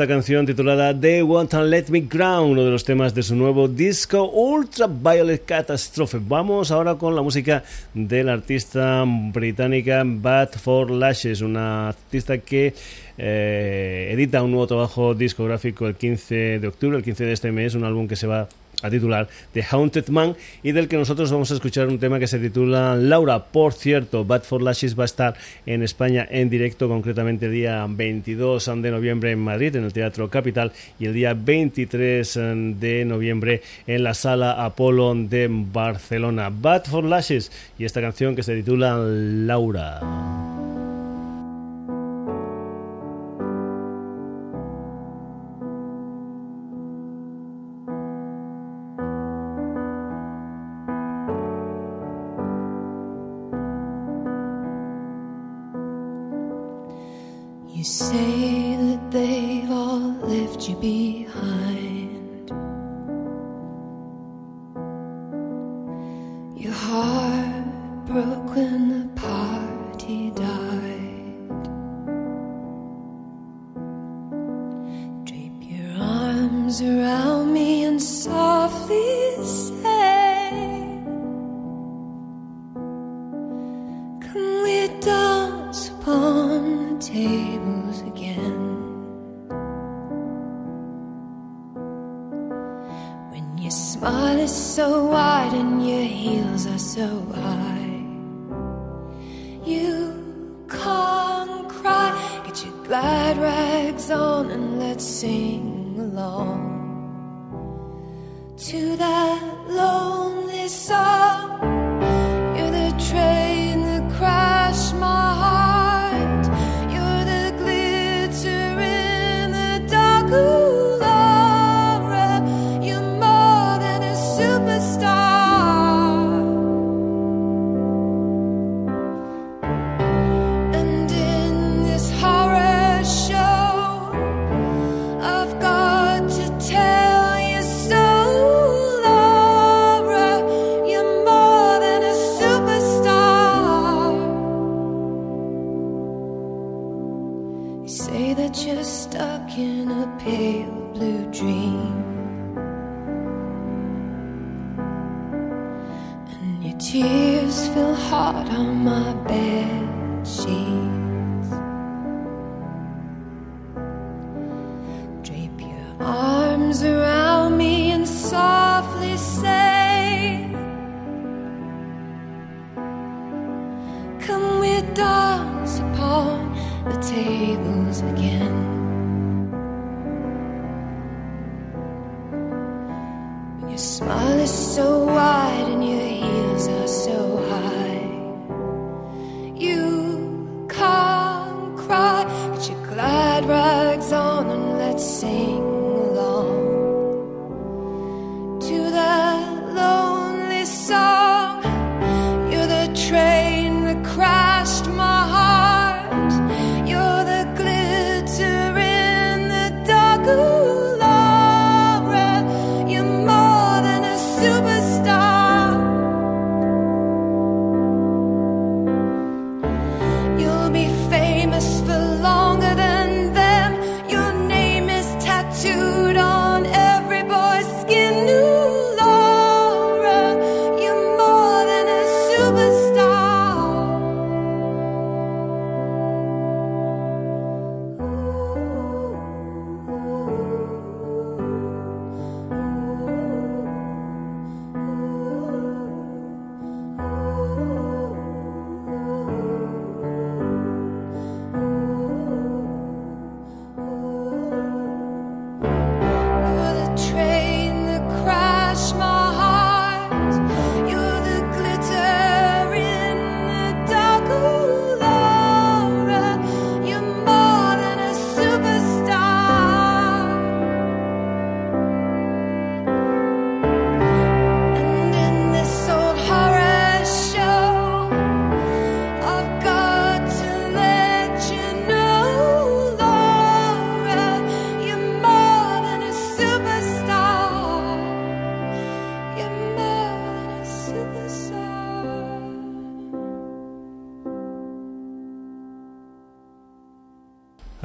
Esta 0.00 0.14
canción 0.14 0.46
titulada 0.46 0.98
They 0.98 1.20
Want 1.20 1.50
to 1.50 1.62
Let 1.62 1.90
Me 1.90 2.00
Ground, 2.00 2.52
uno 2.52 2.64
de 2.64 2.70
los 2.70 2.86
temas 2.86 3.14
de 3.14 3.22
su 3.22 3.36
nuevo 3.36 3.68
disco 3.68 4.30
Ultraviolet 4.30 5.44
Catastrophe. 5.44 6.18
Vamos 6.26 6.70
ahora 6.70 6.94
con 6.94 7.14
la 7.14 7.20
música 7.20 7.62
de 7.92 8.24
la 8.24 8.32
artista 8.32 9.04
británica 9.06 10.02
Bad 10.06 10.52
for 10.52 10.90
Lashes, 10.90 11.42
una 11.42 11.88
artista 11.88 12.38
que 12.38 12.72
eh, 13.18 14.08
edita 14.14 14.42
un 14.42 14.52
nuevo 14.52 14.66
trabajo 14.66 15.14
discográfico 15.14 15.86
el 15.86 15.96
15 15.96 16.60
de 16.60 16.66
octubre, 16.66 16.96
el 16.96 17.04
15 17.04 17.24
de 17.26 17.32
este 17.32 17.52
mes, 17.52 17.74
un 17.74 17.84
álbum 17.84 18.08
que 18.08 18.16
se 18.16 18.26
va 18.26 18.48
a 18.82 18.90
titular 18.90 19.28
The 19.52 19.62
Haunted 19.62 20.08
Man 20.08 20.36
y 20.62 20.72
del 20.72 20.88
que 20.88 20.96
nosotros 20.96 21.30
vamos 21.30 21.50
a 21.50 21.54
escuchar 21.54 21.88
un 21.88 21.98
tema 21.98 22.18
que 22.18 22.26
se 22.26 22.38
titula 22.38 22.96
Laura. 22.96 23.44
Por 23.44 23.72
cierto, 23.72 24.24
Bad 24.24 24.42
for 24.42 24.62
Lashes 24.62 24.98
va 24.98 25.04
a 25.04 25.06
estar 25.06 25.34
en 25.66 25.82
España 25.82 26.26
en 26.30 26.50
directo, 26.50 26.88
concretamente 26.88 27.46
el 27.46 27.52
día 27.52 27.86
22 27.88 28.70
de 28.76 28.90
noviembre 28.90 29.32
en 29.32 29.40
Madrid, 29.40 29.76
en 29.76 29.84
el 29.84 29.92
Teatro 29.92 30.28
Capital, 30.28 30.72
y 30.98 31.06
el 31.06 31.14
día 31.14 31.34
23 31.34 32.38
de 32.78 33.04
noviembre 33.06 33.62
en 33.86 34.02
la 34.02 34.14
Sala 34.14 34.64
Apolo 34.64 35.14
de 35.14 35.48
Barcelona. 35.50 36.50
Bad 36.50 36.84
for 36.84 37.04
Lashes 37.04 37.50
y 37.78 37.84
esta 37.84 38.00
canción 38.00 38.36
que 38.36 38.42
se 38.42 38.54
titula 38.56 38.96
Laura. 38.96 40.49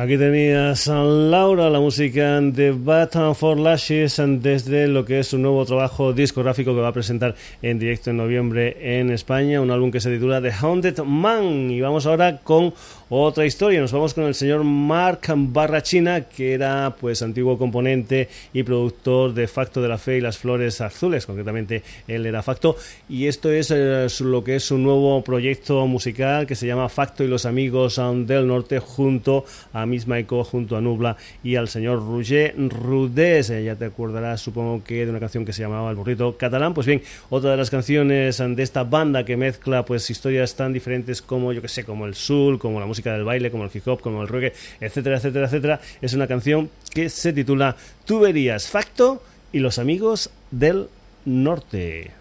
Aquí 0.05 0.19
tenías 0.19 0.87
a 0.87 1.03
Laura, 1.03 1.67
la 1.67 1.79
música 1.79 2.39
de 2.39 2.71
Bat 2.71 3.33
for 3.33 3.57
Lashes 3.57 4.21
desde 4.23 4.87
lo 4.87 5.03
que 5.03 5.17
es 5.17 5.29
su 5.29 5.39
nuevo 5.39 5.65
trabajo 5.65 6.13
discográfico 6.13 6.75
que 6.75 6.81
va 6.81 6.89
a 6.89 6.93
presentar 6.93 7.33
en 7.63 7.79
directo 7.79 8.11
en 8.11 8.17
noviembre 8.17 8.99
en 8.99 9.09
España, 9.09 9.61
un 9.61 9.71
álbum 9.71 9.89
que 9.89 9.99
se 9.99 10.11
titula 10.11 10.43
The 10.43 10.51
Haunted 10.51 10.99
Man. 10.99 11.71
Y 11.71 11.81
vamos 11.81 12.05
ahora 12.05 12.37
con 12.43 12.71
otra 13.09 13.45
historia. 13.45 13.79
Nos 13.81 13.91
vamos 13.91 14.13
con 14.13 14.23
el 14.23 14.33
señor 14.33 14.63
Mark 14.63 15.21
Barrachina, 15.35 16.21
que 16.21 16.53
era 16.53 16.95
pues 16.99 17.21
antiguo 17.21 17.57
componente 17.57 18.29
y 18.53 18.63
productor 18.63 19.33
de 19.33 19.47
Facto 19.47 19.81
de 19.81 19.87
la 19.87 19.97
Fe 19.97 20.17
y 20.17 20.21
las 20.21 20.37
Flores 20.37 20.81
Azules, 20.81 21.25
concretamente 21.25 21.83
él 22.07 22.25
era 22.25 22.41
Facto. 22.41 22.75
Y 23.07 23.27
esto 23.27 23.51
es 23.51 23.71
eh, 23.71 24.07
lo 24.21 24.43
que 24.43 24.55
es 24.55 24.63
su 24.63 24.77
nuevo 24.77 25.23
proyecto 25.23 25.85
musical 25.87 26.47
que 26.47 26.55
se 26.55 26.67
llama 26.67 26.89
Facto 26.89 27.23
y 27.23 27.27
los 27.27 27.45
Amigos 27.45 28.01
del 28.25 28.47
Norte 28.47 28.79
junto 28.79 29.45
a 29.73 29.85
Miss 29.85 30.07
Maiko, 30.07 30.43
junto 30.43 30.75
a 30.75 30.81
Nubla 30.81 31.17
y 31.43 31.55
al 31.55 31.67
señor 31.67 31.99
Roger 31.99 32.55
Rudés. 32.57 33.49
Eh, 33.51 33.63
ya 33.63 33.75
te 33.75 33.85
acordarás, 33.85 34.41
supongo 34.41 34.83
que 34.83 35.05
de 35.05 35.11
una 35.11 35.19
canción 35.19 35.45
que 35.45 35.53
se 35.53 35.61
llamaba 35.61 35.89
El 35.89 35.95
Burrito 35.95 36.37
Catalán. 36.37 36.73
Pues 36.73 36.87
bien, 36.87 37.01
otra 37.29 37.51
de 37.51 37.57
las 37.57 37.69
canciones 37.69 38.37
de 38.37 38.63
esta 38.63 38.83
banda 38.83 39.23
que 39.25 39.37
mezcla 39.37 39.85
pues 39.85 40.09
historias 40.09 40.55
tan 40.55 40.73
diferentes 40.73 41.21
como, 41.21 41.53
yo 41.53 41.61
que 41.61 41.67
sé, 41.67 41.83
como 41.83 42.05
el 42.05 42.15
soul, 42.15 42.57
como 42.57 42.79
la 42.79 42.85
música 42.85 42.94
música 42.95 43.11
del 43.11 43.25
baile, 43.25 43.51
como 43.51 43.65
el 43.65 43.71
hip 43.73 43.85
hop, 43.89 43.99
como 43.99 44.21
el 44.21 44.29
reggae, 44.29 44.53
etcétera, 44.79 45.17
etcétera, 45.17 45.47
etcétera. 45.47 45.81
Es 46.01 46.13
una 46.13 46.27
canción 46.27 46.69
que 46.93 47.09
se 47.09 47.33
titula 47.33 47.75
Tuberías 48.05 48.69
Facto 48.69 49.21
y 49.51 49.59
los 49.59 49.79
amigos 49.79 50.29
del 50.49 50.87
norte. 51.25 52.11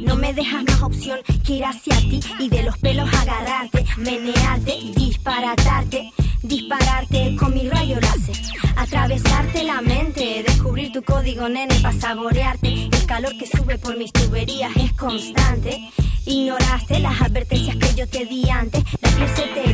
No 0.00 0.16
me 0.16 0.32
dejas 0.34 0.64
más 0.64 0.82
opción 0.82 1.20
que 1.46 1.52
ir 1.52 1.64
hacia 1.64 1.96
ti 1.98 2.20
y 2.40 2.48
de 2.48 2.64
los 2.64 2.76
pelos 2.78 3.08
agarrarte, 3.14 3.84
menearte, 3.98 4.72
disparatarte 4.96 6.10
dispararte 6.42 7.36
con 7.36 7.54
mi 7.54 7.68
rayo 7.68 7.98
láser, 8.00 8.36
atravesarte 8.76 9.64
la 9.64 9.80
mente, 9.80 10.44
descubrir 10.46 10.92
tu 10.92 11.02
código 11.02 11.48
nene 11.48 11.74
para 11.80 11.98
saborearte. 11.98 12.88
El 12.92 13.06
calor 13.06 13.36
que 13.38 13.46
sube 13.46 13.78
por 13.78 13.96
mis 13.96 14.12
tuberías 14.12 14.74
es 14.76 14.92
constante. 14.92 15.90
Ignoraste 16.24 16.98
las 16.98 17.20
advertencias 17.20 17.76
que 17.76 17.94
yo 17.94 18.08
te 18.08 18.26
di 18.26 18.48
antes. 18.50 18.82
La 19.00 19.10
piel 19.10 19.28
se 19.36 19.42
te 19.42 19.66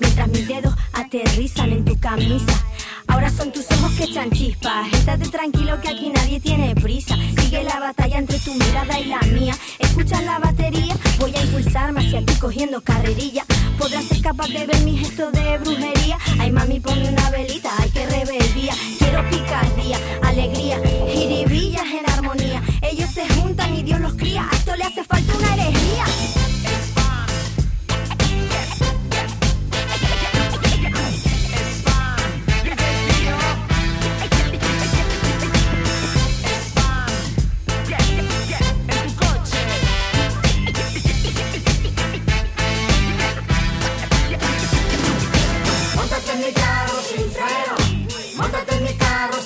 mientras 0.00 0.28
mis 0.28 0.48
dedos 0.48 0.74
aterrizan 0.92 1.72
en 1.72 1.84
tu 1.84 1.98
camisa. 1.98 2.64
Ahora 3.12 3.28
son 3.28 3.52
tus 3.52 3.70
ojos 3.72 3.92
que 3.92 4.04
echan 4.04 4.30
chispas. 4.30 4.90
Estate 4.90 5.28
tranquilo 5.28 5.78
que 5.82 5.90
aquí 5.90 6.08
nadie 6.08 6.40
tiene 6.40 6.74
prisa. 6.74 7.14
Sigue 7.38 7.62
la 7.62 7.78
batalla 7.78 8.16
entre 8.16 8.38
tu 8.38 8.54
mirada 8.54 8.98
y 8.98 9.04
la 9.04 9.20
mía. 9.20 9.54
Escucha 9.78 10.22
la 10.22 10.38
batería, 10.38 10.96
voy 11.18 11.34
a 11.36 11.42
impulsarme 11.42 12.00
hacia 12.00 12.24
ti 12.24 12.32
cogiendo 12.36 12.80
carrerilla. 12.80 13.44
Podrás 13.78 14.04
ser 14.04 14.22
capaz 14.22 14.48
de 14.48 14.66
ver 14.66 14.80
mi 14.80 14.96
gesto 14.96 15.30
de 15.30 15.58
brujería. 15.58 16.16
Ay 16.40 16.50
mami, 16.52 16.80
ponme 16.80 17.06
una 17.06 17.28
velita, 17.28 17.70
hay 17.78 17.90
que 17.90 18.06
rebeldía. 18.06 18.72
Quiero 18.98 19.28
picardía, 19.28 19.98
alegría, 20.22 20.80
jiribillas 21.12 21.86
en 21.86 22.10
armonía. 22.10 22.62
Ellos 22.80 23.10
se 23.10 23.28
juntan 23.34 23.74
y 23.74 23.82
Dios 23.82 24.00
los 24.00 24.14
cría. 24.14 24.48
A 24.50 24.56
esto 24.56 24.74
le 24.74 24.84
hace 24.84 25.04
falta 25.04 25.36
una 25.36 25.54
herejía. 25.54 26.41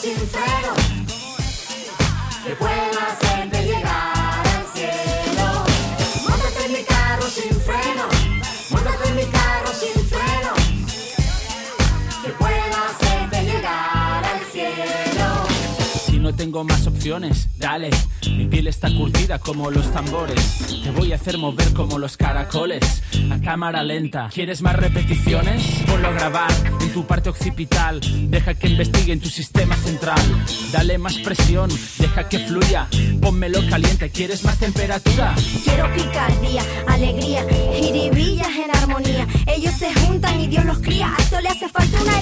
sin 0.07 0.29
freno. 0.29 0.73
Que 2.45 2.55
puedo 2.55 2.96
tengo 16.47 16.63
más 16.63 16.87
opciones, 16.87 17.49
dale. 17.59 17.91
Mi 18.31 18.47
piel 18.47 18.69
está 18.69 18.89
curtida 18.95 19.41
como 19.41 19.69
los 19.69 19.93
tambores. 19.93 20.81
Te 20.85 20.93
voy 20.93 21.11
a 21.11 21.17
hacer 21.17 21.39
mover 21.39 21.73
como 21.73 21.99
los 21.99 22.17
caracoles. 22.17 23.03
A 23.33 23.41
cámara 23.41 23.83
lenta. 23.83 24.31
¿Quieres 24.33 24.63
más 24.63 24.77
repeticiones? 24.77 25.61
Ponlo 25.89 26.07
a 26.07 26.13
grabar 26.13 26.53
en 26.81 26.93
tu 26.93 27.05
parte 27.05 27.31
occipital. 27.31 28.01
Deja 28.31 28.55
que 28.55 28.69
investigue 28.69 29.13
en 29.13 29.19
tu 29.19 29.29
sistema 29.29 29.75
central. 29.75 30.21
Dale 30.71 30.99
más 30.99 31.19
presión, 31.19 31.69
deja 31.99 32.29
que 32.29 32.39
fluya. 32.39 32.87
Pónmelo 33.21 33.69
caliente. 33.69 34.09
¿Quieres 34.11 34.45
más 34.45 34.57
temperatura? 34.61 35.35
Quiero 35.65 35.93
picardía, 35.95 36.63
alegría, 36.87 37.45
jiribillas 37.75 38.51
en 38.55 38.77
armonía. 38.77 39.27
Ellos 39.49 39.75
se 39.75 39.93
juntan 39.93 40.41
y 40.41 40.47
Dios 40.47 40.65
los 40.65 40.79
cría. 40.79 41.13
A 41.13 41.23
esto 41.23 41.41
le 41.41 41.49
hace 41.49 41.69
falta 41.69 42.01
una 42.01 42.16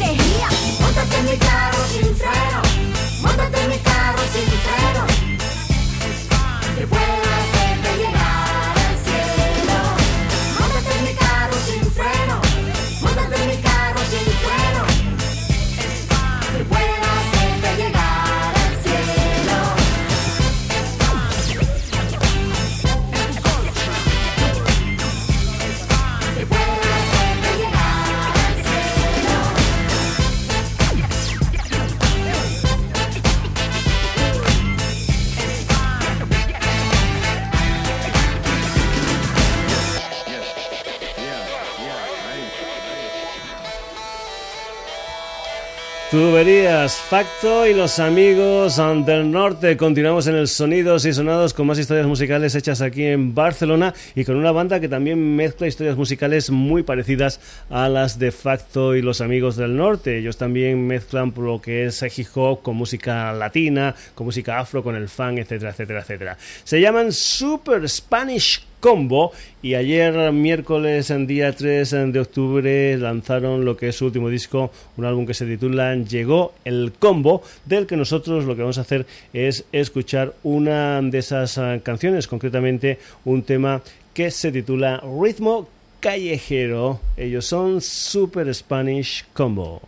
Tuberías, 46.15 46.95
Facto 46.95 47.67
y 47.67 47.75
los 47.75 47.99
amigos 47.99 48.77
del 49.05 49.33
norte. 49.33 49.77
Continuamos 49.77 50.29
en 50.29 50.37
el 50.37 50.47
Sonidos 50.47 51.05
y 51.07 51.13
Sonados 51.13 51.53
con 51.53 51.67
más 51.67 51.77
historias 51.77 52.07
musicales 52.07 52.55
hechas 52.55 52.83
aquí 52.83 53.03
en 53.03 53.35
Barcelona 53.35 53.93
y 54.15 54.25
con 54.25 54.37
una 54.37 54.53
banda 54.53 54.79
que 54.79 54.89
también 54.89 55.35
mezcla 55.35 55.67
historias 55.67 55.97
musicales 55.97 56.51
muy 56.51 56.85
parecidas 56.85 57.41
a 57.69 57.89
las 57.89 58.21
de 58.21 58.31
Facto 58.31 58.95
y 58.95 59.03
los 59.03 59.21
amigos 59.21 59.57
del 59.57 59.77
norte. 59.77 60.17
Ellos 60.17 60.37
también 60.37 60.87
mezclan 60.87 61.35
lo 61.37 61.61
que 61.61 61.87
es 61.87 62.01
hip 62.17 62.29
hop 62.37 62.63
con 62.63 62.77
música 62.77 63.33
latina, 63.33 63.93
con 64.15 64.27
música 64.27 64.61
afro, 64.61 64.85
con 64.85 64.95
el 64.95 65.09
funk, 65.09 65.39
etcétera, 65.39 65.73
etcétera, 65.73 66.01
etcétera. 66.03 66.39
Se 66.63 66.81
llaman 66.81 67.11
Super 67.11 67.89
Spanish 67.89 68.65
Combo 68.81 69.33
y 69.63 69.75
ayer 69.75 70.33
miércoles 70.33 71.11
en 71.11 71.27
día 71.27 71.53
3 71.53 72.13
de 72.13 72.21
octubre 72.21 72.99
lanzaron 72.99 73.65
lo 73.65 73.77
que 73.77 73.89
es 73.89 73.97
su 73.97 74.07
último 74.07 74.29
disco, 74.29 74.71
un 74.97 75.05
álbum 75.05 75.27
que 75.27 75.35
se 75.35 75.47
titula 75.47 75.95
Llegó 75.95 76.55
el 76.65 76.93
Combo, 76.99 77.43
del 77.65 77.87
que 77.87 77.97
nosotros 77.97 78.45
lo 78.45 78.55
que 78.55 78.63
vamos 78.63 78.79
a 78.79 78.83
hacer 78.83 79.07
es 79.33 79.65
escuchar 79.73 80.35
una 80.43 81.01
de 81.03 81.19
esas 81.19 81.59
ah, 81.59 81.79
canciones, 81.83 82.29
concretamente 82.29 82.99
un 83.25 83.43
tema 83.43 83.83
que 84.13 84.31
se 84.31 84.53
titula 84.53 85.03
Ritmo 85.21 85.69
Callejero. 86.01 87.01
Ellos 87.17 87.47
son 87.47 87.81
Super 87.81 88.55
Spanish 88.55 89.25
Combo. 89.33 89.81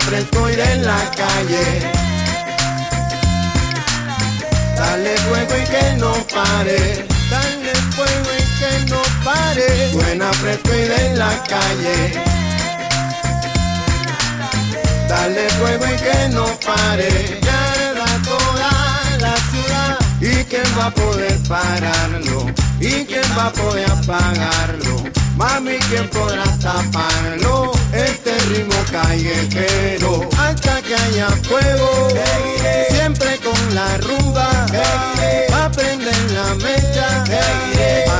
Fresco 0.00 0.48
ir 0.50 0.60
en 0.60 0.84
la 0.84 1.10
calle. 1.10 1.64
Dale 4.76 5.16
fuego 5.16 5.54
y 5.56 5.64
que 5.64 5.92
no 5.98 6.12
pare. 6.34 7.06
Dale 7.30 7.74
fuego 7.94 8.30
y 8.38 8.44
que 8.58 8.90
no 8.90 9.02
pare. 9.24 9.92
Suena 9.92 10.32
fresco 10.34 10.74
y 10.74 10.88
de 10.88 11.16
la 11.16 11.42
calle. 11.44 12.22
Dale 15.08 15.48
fuego 15.58 15.84
y 15.86 15.96
que 15.96 16.28
no 16.30 16.46
pare. 16.66 17.40
Ya 17.42 17.94
da 17.94 18.10
toda 18.22 18.70
la 19.20 19.34
ciudad. 19.50 19.98
¿Y 20.20 20.44
quién 20.44 20.68
va 20.78 20.86
a 20.86 20.90
poder 20.90 21.38
pararlo? 21.48 22.46
¿Y 22.80 23.04
quién 23.04 23.28
va 23.36 23.46
a 23.46 23.52
poder 23.52 23.90
apagarlo? 23.90 25.02
Mami, 25.36 25.78
¿quién 25.88 26.08
podrá 26.08 26.44
taparlo? 26.58 27.77
Este 27.92 28.38
ritmo 28.50 28.74
callejero 28.90 30.28
hasta 30.36 30.82
que 30.82 30.94
haya 30.94 31.28
fuego. 31.42 32.08
Siempre 32.90 33.38
con 33.38 33.74
la 33.74 33.96
rumba. 33.98 34.66
Va 35.52 35.64
a 35.64 35.70
prender 35.70 36.30
la 36.32 36.54
mecha. 36.56 37.24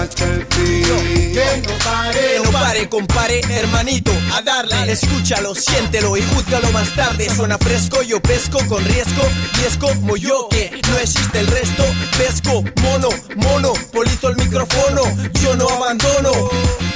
Hasta 0.00 0.24
el 0.24 0.46
fin. 0.46 1.32
Que 1.32 1.62
no 1.66 1.78
pare. 1.84 2.18
Que 2.18 2.40
no 2.44 2.50
pare, 2.50 2.88
compare, 2.88 3.40
hermanito, 3.50 4.12
a 4.34 4.42
darle. 4.42 4.92
Escúchalo, 4.92 5.54
siéntelo 5.54 6.16
y 6.16 6.22
júzgalo 6.22 6.70
más 6.72 6.94
tarde. 6.94 7.28
Suena 7.28 7.58
fresco, 7.58 8.02
yo 8.02 8.20
pesco 8.20 8.58
con 8.68 8.84
riesgo. 8.84 9.22
Y 9.60 9.66
es 9.66 9.78
yo, 10.22 10.48
que 10.48 10.80
no 10.88 10.98
existe 10.98 11.40
el 11.40 11.46
resto. 11.46 11.84
Pesco, 12.16 12.64
mono, 12.82 13.08
mono, 13.36 13.72
polizo 13.92 14.28
el 14.28 14.36
micrófono. 14.36 15.02
Yo 15.42 15.56
no 15.56 15.68
abandono 15.68 16.48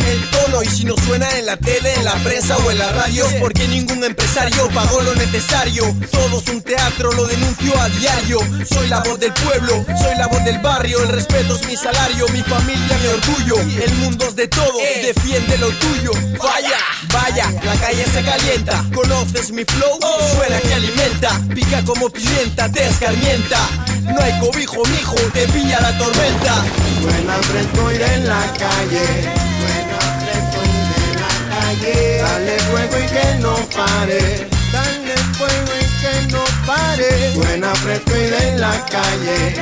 el 0.07 0.31
tono. 0.31 0.63
Y 0.63 0.67
si 0.67 0.85
no 0.85 0.95
suena 1.07 1.29
en 1.39 1.47
la 1.47 1.57
tele, 1.57 1.95
en 1.95 2.05
la 2.05 2.15
prensa 2.25 2.57
o 2.59 2.71
en 2.71 2.79
la 2.79 2.91
radio, 2.93 3.27
porque 3.41 3.67
ningún 3.69 4.03
empresario 4.05 4.69
pagó 4.71 5.01
lo 5.03 5.15
necesario. 5.15 5.85
Todo 6.11 6.39
es 6.39 6.49
un 6.49 6.63
teatro, 6.63 7.13
lo 7.13 7.25
denuncio 7.27 7.79
a 7.81 7.89
diario. 7.89 8.39
Soy 8.69 8.89
la 8.89 9.01
voz 9.01 9.19
del 9.19 9.33
pueblo, 9.33 9.85
soy 9.99 10.17
la 10.17 10.27
voz 10.27 10.45
del 10.45 10.59
barrio. 10.59 11.03
El 11.03 11.09
respeto 11.09 11.57
es 11.57 11.67
mi 11.67 11.77
salario, 11.77 12.29
mi 12.29 12.43
familia, 12.43 12.99
mi 12.99 13.07
orgullo. 13.09 13.57
El 13.83 13.95
mundo 13.97 14.27
es 14.29 14.37
de 14.37 14.49
todo, 14.49 14.79
defiende 15.03 15.59
lo 15.59 15.69
tuyo. 15.71 16.13
Vaya, 16.39 16.79
vaya, 17.13 17.51
la 17.65 17.75
calle 17.77 18.05
se 18.05 18.23
calienta. 18.23 18.85
¿Conoces 18.95 19.53
mi 19.53 19.65
flow? 19.65 19.99
Suena 20.37 20.61
que 20.61 20.75
alimenta, 20.75 21.41
pica 21.55 21.85
como 21.85 22.11
pimienta, 22.11 22.71
te 22.71 22.87
escarmienta. 22.87 23.59
No 24.03 24.21
hay 24.21 24.39
cobijo, 24.41 24.83
mijo, 24.87 25.15
te 25.33 25.47
pilla 25.49 25.81
la 25.81 25.97
tormenta. 25.97 26.65
Suena 27.01 27.35
fresco 27.43 27.93
ir 27.93 28.03
en 28.03 28.29
la 28.29 28.53
calle. 28.59 29.52
Calle. 31.73 32.19
Dale 32.19 32.59
fuego 32.59 32.99
y 32.99 33.07
que 33.07 33.35
no 33.41 33.55
pare. 33.75 34.49
Dale 34.73 35.17
fuego 35.37 35.73
y 35.81 35.85
que 36.01 36.33
no 36.33 36.45
pare. 36.67 37.35
Suena 37.35 37.75
fresco 37.75 38.17
ir 38.17 38.35
en 38.35 38.61
la 38.61 38.85
calle. 38.87 39.55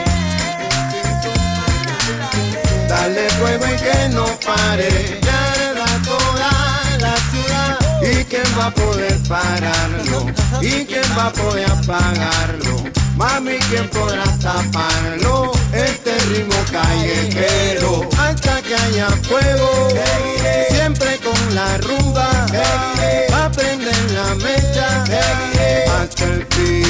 Dale 2.88 3.28
fuego 3.30 3.64
y 3.66 3.76
que 3.76 4.08
no 4.10 4.26
pare. 4.40 5.20
Ya 5.22 5.74
da 5.74 6.02
toda 6.04 6.50
la 6.98 7.14
ciudad. 7.30 7.78
¿Y 8.02 8.24
quién 8.24 8.58
va 8.58 8.66
a 8.66 8.74
poder 8.74 9.18
pararlo? 9.28 10.26
¿Y 10.60 10.84
quién 10.84 11.04
va 11.16 11.26
a 11.26 11.32
poder 11.32 11.70
apagarlo? 11.70 12.84
Mami, 13.16 13.58
¿quién 13.68 13.88
podrá 13.90 14.24
taparlo? 14.38 15.52
Este 15.72 16.18
ritmo 16.30 16.56
callejero 16.72 18.08
hasta 18.18 18.62
que 18.62 18.74
haya 18.74 19.08
fuego. 19.28 19.99
El 26.22 26.46
fin. 26.50 26.80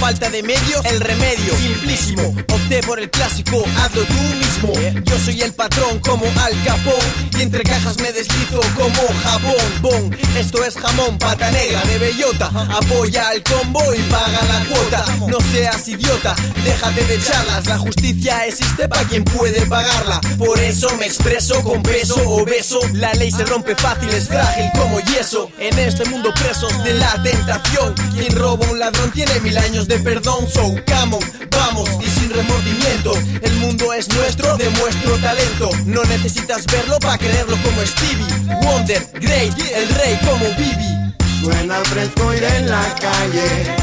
Falta 0.00 0.28
de 0.30 0.42
medios, 0.42 0.84
el 0.84 1.00
remedio 1.00 1.56
simplísimo. 1.56 2.34
Opté 2.52 2.80
por 2.82 3.00
el 3.00 3.10
clásico, 3.10 3.64
hazlo 3.78 4.02
tú 4.02 4.14
mismo. 4.14 4.72
Yo 5.04 5.18
soy 5.18 5.40
el 5.42 5.52
patrón 5.54 5.98
como 6.00 6.26
Al 6.42 6.64
Capón 6.64 6.94
y 7.38 7.42
entre 7.42 7.62
cajas 7.62 7.96
me 7.98 8.12
deslizo 8.12 8.60
como 8.76 9.02
jabón. 9.22 9.80
Bon, 9.80 10.16
esto 10.36 10.62
es 10.64 10.74
jamón, 10.74 11.18
pata 11.18 11.50
negra 11.50 11.82
de 11.84 11.98
bellota. 11.98 12.46
Apoya 12.46 13.28
al 13.30 13.42
combo 13.42 13.82
y 13.94 14.02
paga 14.02 14.40
la 14.44 14.64
cuota. 14.66 15.04
No 15.28 15.38
seas 15.50 15.88
idiota, 15.88 16.36
déjate 16.62 17.04
de 17.04 17.22
charlas. 17.22 17.66
La 17.66 17.78
justicia 17.78 18.46
existe 18.46 18.88
para 18.88 19.02
quien 19.04 19.24
puede 19.24 19.64
pagarla. 19.66 20.20
Por 20.38 20.58
eso 20.60 20.88
me 20.98 21.06
expreso 21.06 21.62
con 21.62 21.82
peso 21.82 22.16
obeso. 22.28 22.80
La 22.92 23.12
ley 23.14 23.30
se 23.30 23.44
rompe 23.44 23.74
fácil, 23.74 24.10
es 24.10 24.28
frágil 24.28 24.70
como 24.74 25.00
yeso. 25.00 25.50
En 25.58 25.78
este 25.78 26.04
mundo 26.04 26.32
presos 26.34 26.84
de 26.84 26.94
la 26.94 27.20
tentación. 27.22 27.94
Quien 28.14 28.36
roba 28.36 28.66
un 28.70 28.78
ladrón 28.78 29.10
tiene 29.10 29.40
mil 29.40 29.56
años 29.56 29.85
de 29.88 29.98
perdón. 29.98 30.46
So, 30.48 30.62
come 30.86 31.16
on, 31.16 31.24
vamos 31.50 31.88
y 32.00 32.10
sin 32.10 32.30
remordimientos. 32.30 33.18
El 33.42 33.54
mundo 33.56 33.92
es 33.92 34.08
nuestro, 34.08 34.56
demuestro 34.56 35.16
talento. 35.18 35.70
No 35.84 36.02
necesitas 36.04 36.66
verlo 36.66 36.98
para 36.98 37.18
creerlo 37.18 37.56
como 37.62 37.80
Stevie. 37.82 38.26
Wonder, 38.62 39.06
Great, 39.14 39.58
el 39.58 39.88
rey 39.94 40.18
como 40.24 40.44
Bibi. 40.56 41.14
Suena 41.42 41.76
fresco 41.84 42.34
ir 42.34 42.44
en 42.44 42.70
la 42.70 42.94
calle. 43.00 43.76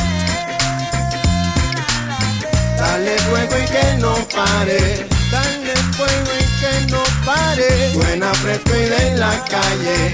Dale 2.77 3.17
fuego 3.19 3.55
y 3.57 3.65
que 3.65 3.93
no 3.99 4.15
pare. 4.35 5.07
Dale 5.31 5.75
fuego 5.95 6.31
y 6.39 6.45
que 6.59 6.91
no 6.91 7.03
pare. 7.25 7.93
Suena 7.93 8.33
fresco 8.33 8.75
ir 8.75 8.93
en 8.93 9.19
la 9.19 9.45
calle. 9.45 10.13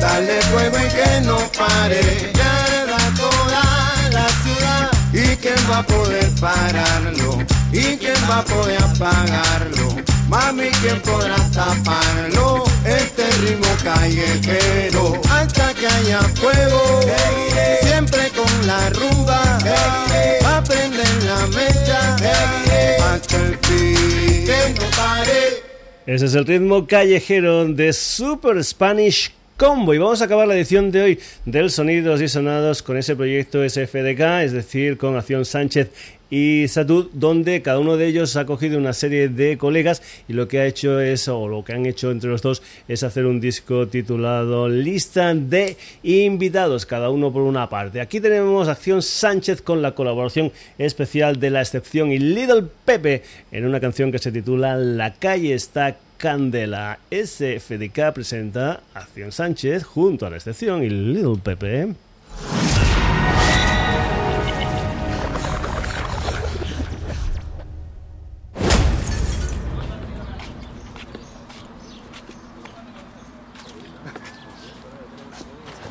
Dale 0.00 0.40
fuego 0.42 0.76
y 0.78 0.88
que 0.90 1.20
no 1.22 1.38
pare. 1.52 2.32
Ya 2.34 2.63
quién 5.44 5.70
va 5.70 5.78
a 5.80 5.86
poder 5.86 6.30
pararlo? 6.40 7.38
¿Y 7.70 7.96
quién 7.98 8.16
va 8.28 8.38
a 8.38 8.44
poder 8.44 8.82
apagarlo? 8.82 9.88
Mami, 10.28 10.68
¿quién 10.80 10.98
podrá 11.02 11.36
taparlo? 11.52 12.64
Este 12.86 13.24
ritmo 13.42 13.68
callejero 13.84 15.20
hasta 15.30 15.74
que 15.74 15.86
haya 15.86 16.20
fuego. 16.40 17.00
Siempre 17.82 18.30
con 18.30 18.66
la 18.66 18.88
rumba. 18.90 19.58
Va 20.44 20.56
a 20.56 20.64
prender 20.64 21.22
la 21.24 21.46
mecha 21.48 22.16
hasta 23.12 23.36
el 23.36 23.58
fin. 23.58 24.46
Que 24.46 24.74
no 24.80 24.86
pare. 24.96 25.62
Ese 26.06 26.24
es 26.24 26.34
el 26.34 26.46
ritmo 26.46 26.86
callejero 26.86 27.66
de 27.66 27.92
Super 27.92 28.64
Spanish 28.64 29.30
Combo 29.56 29.94
y 29.94 29.98
vamos 29.98 30.20
a 30.20 30.24
acabar 30.24 30.48
la 30.48 30.56
edición 30.56 30.90
de 30.90 31.02
hoy 31.02 31.20
del 31.44 31.70
Sonidos 31.70 32.20
y 32.20 32.26
Sonados 32.26 32.82
con 32.82 32.96
ese 32.96 33.14
proyecto 33.14 33.62
SFDK, 33.62 34.42
es 34.42 34.50
decir, 34.50 34.98
con 34.98 35.16
Acción 35.16 35.44
Sánchez 35.44 35.92
y 36.28 36.66
Satud, 36.66 37.06
donde 37.12 37.62
cada 37.62 37.78
uno 37.78 37.96
de 37.96 38.08
ellos 38.08 38.34
ha 38.34 38.46
cogido 38.46 38.78
una 38.78 38.92
serie 38.92 39.28
de 39.28 39.56
colegas 39.56 40.02
y 40.26 40.32
lo 40.32 40.48
que 40.48 40.58
ha 40.58 40.66
hecho 40.66 40.98
es, 40.98 41.28
o 41.28 41.46
lo 41.46 41.62
que 41.62 41.72
han 41.72 41.86
hecho 41.86 42.10
entre 42.10 42.30
los 42.30 42.42
dos, 42.42 42.64
es 42.88 43.04
hacer 43.04 43.26
un 43.26 43.40
disco 43.40 43.86
titulado 43.86 44.68
Lista 44.68 45.32
de 45.32 45.76
Invitados, 46.02 46.84
cada 46.84 47.10
uno 47.10 47.32
por 47.32 47.42
una 47.42 47.68
parte. 47.68 48.00
Aquí 48.00 48.18
tenemos 48.18 48.66
Acción 48.66 49.02
Sánchez 49.02 49.62
con 49.62 49.82
la 49.82 49.94
colaboración 49.94 50.50
especial 50.78 51.38
de 51.38 51.50
La 51.50 51.60
Excepción 51.60 52.10
y 52.10 52.18
Little 52.18 52.64
Pepe 52.84 53.22
en 53.52 53.66
una 53.66 53.78
canción 53.78 54.10
que 54.10 54.18
se 54.18 54.32
titula 54.32 54.74
La 54.74 55.14
calle 55.14 55.54
está 55.54 55.96
Candela. 56.24 57.00
SFDK 57.10 58.14
presenta 58.14 58.80
Acción 58.94 59.30
Sánchez 59.30 59.84
junto 59.84 60.24
a 60.24 60.30
La 60.30 60.36
Excepción 60.36 60.82
y 60.82 60.88
Little 60.88 61.36
Pepe. 61.36 61.94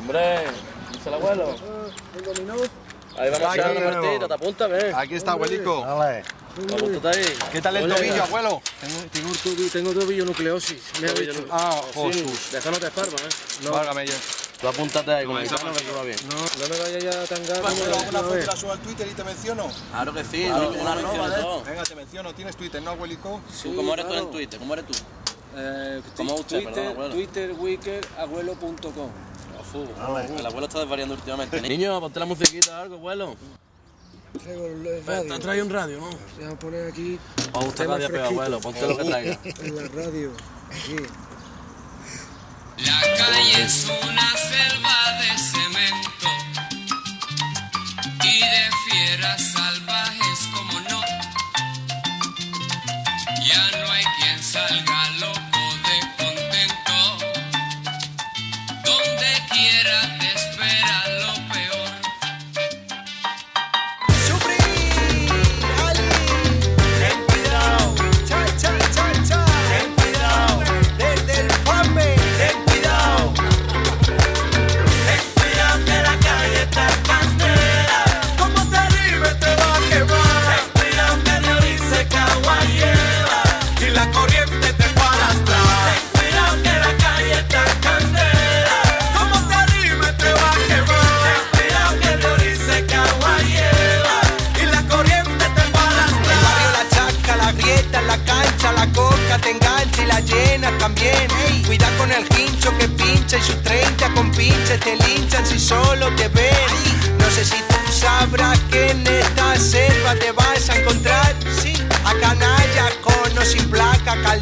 Hombre, 0.00 0.38
dice 0.90 1.08
el 1.10 1.14
abuelo. 1.14 1.54
Ahí 3.16 3.30
vamos 3.30 3.48
a 3.48 3.54
echar 3.54 3.76
una 3.76 4.00
partida, 4.00 4.26
te 4.26 4.34
apuntas. 4.34 4.94
Aquí 4.96 5.14
está, 5.14 5.30
abuelico. 5.30 5.84
Ahí. 5.84 6.24
¿Qué 7.52 7.60
tal 7.60 7.76
el 7.76 7.84
Ole, 7.84 7.94
tobillo, 7.96 8.22
abuelo? 8.22 8.62
Tengo, 8.80 9.00
tengo, 9.12 9.28
un 9.28 9.36
tobillo, 9.36 9.70
tengo 9.72 9.92
tobillo 9.92 10.24
nucleosis. 10.24 10.82
Me 11.00 11.08
ha 11.08 11.14
Tobillo 11.14 11.32
dicho. 11.32 11.46
nu- 11.46 11.52
Ah, 11.52 11.80
Sí, 11.92 12.00
Jesús. 12.12 12.38
déjame 12.52 12.78
te 12.78 12.90
farma, 12.90 13.16
¿eh? 13.16 13.28
No, 13.64 13.70
Válgame 13.72 14.06
yo. 14.06 14.12
tú 14.60 14.68
apúntate 14.68 15.12
ahí 15.12 15.24
con 15.26 15.34
No, 15.34 15.40
el 15.40 15.50
no, 15.50 15.56
que 15.74 15.90
va 15.92 16.02
bien. 16.04 16.16
no. 16.28 16.36
no 16.36 16.68
me 16.68 16.78
vayas 16.80 17.02
ya 17.02 17.24
tan 17.26 17.44
gato. 17.46 17.66
Abuelo, 17.66 17.96
hago 17.96 18.08
una 18.08 18.18
a 18.18 18.22
foto 18.22 18.36
la 18.36 18.56
subo 18.56 18.72
al 18.72 18.78
Twitter 18.78 19.08
y 19.08 19.14
te 19.14 19.24
menciono. 19.24 19.68
Claro 19.90 20.14
que 20.14 20.24
sí, 20.24 20.44
Claro, 20.44 20.68
una 20.68 20.78
claro, 20.80 21.00
mención 21.02 21.18
vale. 21.20 21.36
de 21.36 21.42
todo. 21.42 21.64
Venga, 21.64 21.82
te 21.82 21.94
menciono. 21.96 22.34
¿Tienes 22.34 22.56
Twitter, 22.56 22.82
no, 22.82 22.90
abuelico? 22.92 23.40
¿Tú 23.62 23.74
¿Cómo 23.74 23.94
eres 23.94 24.06
tú 24.08 24.14
en 24.14 24.30
Twitter? 24.30 24.58
¿Cómo 24.60 24.74
eres 24.74 24.86
tú? 24.86 24.94
Eh, 25.56 26.02
¿Cómo 26.16 26.34
usted, 26.36 26.56
Twitter, 26.62 26.74
perdón, 26.74 26.92
abuelo? 26.92 27.14
Twitter, 27.14 27.52
Wicker, 27.58 28.08
abuelo.com. 28.18 29.10
El 30.38 30.46
abuelo 30.46 30.66
está 30.68 30.78
desvariando 30.80 31.14
últimamente. 31.14 31.60
Niño, 31.60 31.98
ponte 32.00 32.20
la 32.20 32.26
musiquita 32.26 32.78
o 32.78 32.82
algo, 32.82 32.94
abuelo. 32.96 33.36
Traigo. 34.42 35.38
Trae 35.40 35.62
un 35.62 35.70
radio, 35.70 35.98
¿no? 36.00 36.10
Vamos 36.38 36.54
a 36.54 36.58
poner 36.58 36.88
aquí. 36.90 37.18
A 37.52 37.58
usted 37.60 37.86
radio 37.86 38.08
pegado, 38.08 38.30
abuelo. 38.30 38.60
Ponte 38.60 38.86
lo 38.86 38.96
que 38.96 39.04
traiga. 39.04 39.38
En 39.62 39.76
la 39.76 39.82
radio. 39.88 40.32
Aquí. 40.70 40.96
La 42.84 43.00
calle 43.16 43.62
es 43.62 43.86
una 44.02 44.30
selva 44.36 44.98
de 45.20 45.38
cemento 45.38 46.28
y 48.24 48.40
de 48.40 48.70
fieras 48.90 49.52
salvajes 49.52 50.38
como 50.52 50.80
no. 50.80 51.00
Ya 53.46 53.70
no 53.78 53.92
hay 53.92 54.04
quien 54.18 54.42
salga. 54.42 54.83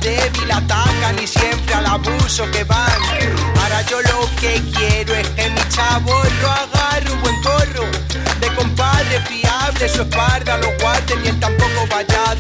Débil 0.02 0.50
atacan 0.50 1.16
y 1.22 1.26
siempre 1.26 1.74
al 1.74 1.86
abuso 1.86 2.50
que 2.50 2.64
van. 2.64 3.00
Ahora 3.60 3.82
yo 3.82 4.00
lo 4.02 4.28
que 4.40 4.60
quiero 4.74 5.14
es 5.14 5.28
que 5.28 5.48
mi 5.50 5.68
chavo 5.68 6.12
lo 6.42 6.50
agarre 6.50 7.10
un 7.12 7.20
buen 7.22 7.42
corro. 7.42 7.86
De 8.40 8.48
compadre 8.54 9.20
fiable, 9.28 9.88
su 9.88 10.02
espalda 10.02 10.58
lo 10.58 10.68
guarden 10.80 11.24
y 11.24 11.28
él 11.28 11.40
tampoco 11.40 11.86
vaya 11.88 12.30
a 12.30 12.34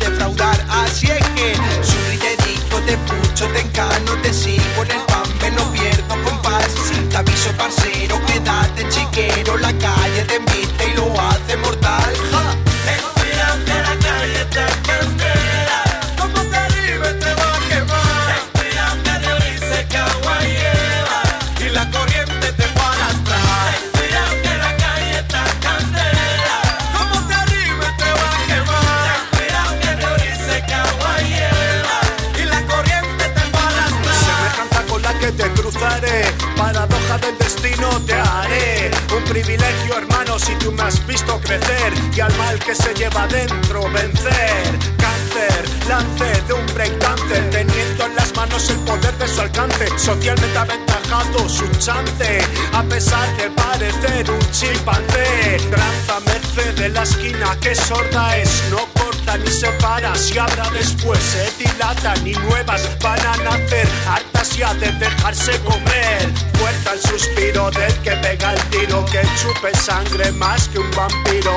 y 42.14 42.20
al 42.20 42.36
mal 42.36 42.58
que 42.58 42.74
se 42.74 42.92
lleva 42.94 43.26
dentro 43.26 43.88
vencer. 43.90 44.78
Cáncer, 44.98 45.68
lance 45.88 46.42
de 46.46 46.52
un 46.52 46.66
breakdancer, 46.74 47.50
teniendo 47.50 48.06
en 48.06 48.16
las 48.16 48.34
manos 48.36 48.68
el 48.70 48.76
poder 48.80 49.16
de 49.18 49.28
su 49.28 49.40
alcance. 49.40 49.86
Socialmente 49.98 50.58
aventajado 50.58 51.48
su 51.48 51.66
chance, 51.78 52.40
a 52.72 52.82
pesar 52.82 53.36
de 53.36 53.50
parecer 53.50 54.30
un 54.30 54.50
chimpancé. 54.50 55.58
Tranza 55.70 56.20
merced 56.26 56.74
de 56.74 56.88
la 56.90 57.02
esquina 57.02 57.56
que 57.60 57.74
sorda 57.74 58.36
es, 58.36 58.62
no 58.70 58.86
corta 58.94 59.38
ni 59.38 59.50
separa. 59.50 60.14
Si 60.14 60.38
habrá 60.38 60.68
después 60.70 61.18
se 61.18 61.64
dilatan 61.64 62.26
y 62.26 62.34
nuevas 62.34 62.82
van 63.00 63.20
a 63.26 63.36
nacer, 63.38 63.88
hartas 64.06 64.56
ya 64.56 64.74
de 64.74 64.92
dejarse 64.92 65.58
comer. 65.60 66.30
Fuerza 66.54 66.92
el 66.92 67.00
suspiro 67.00 67.70
del 67.70 67.94
que 68.02 68.12
pega 68.12 68.52
el 68.52 68.60
tiro, 68.70 69.04
que 69.06 69.22
chupe 69.40 69.76
sangre 69.78 70.30
más 70.32 70.68
que 70.68 70.78
un 70.78 70.90
vampiro. 70.92 71.56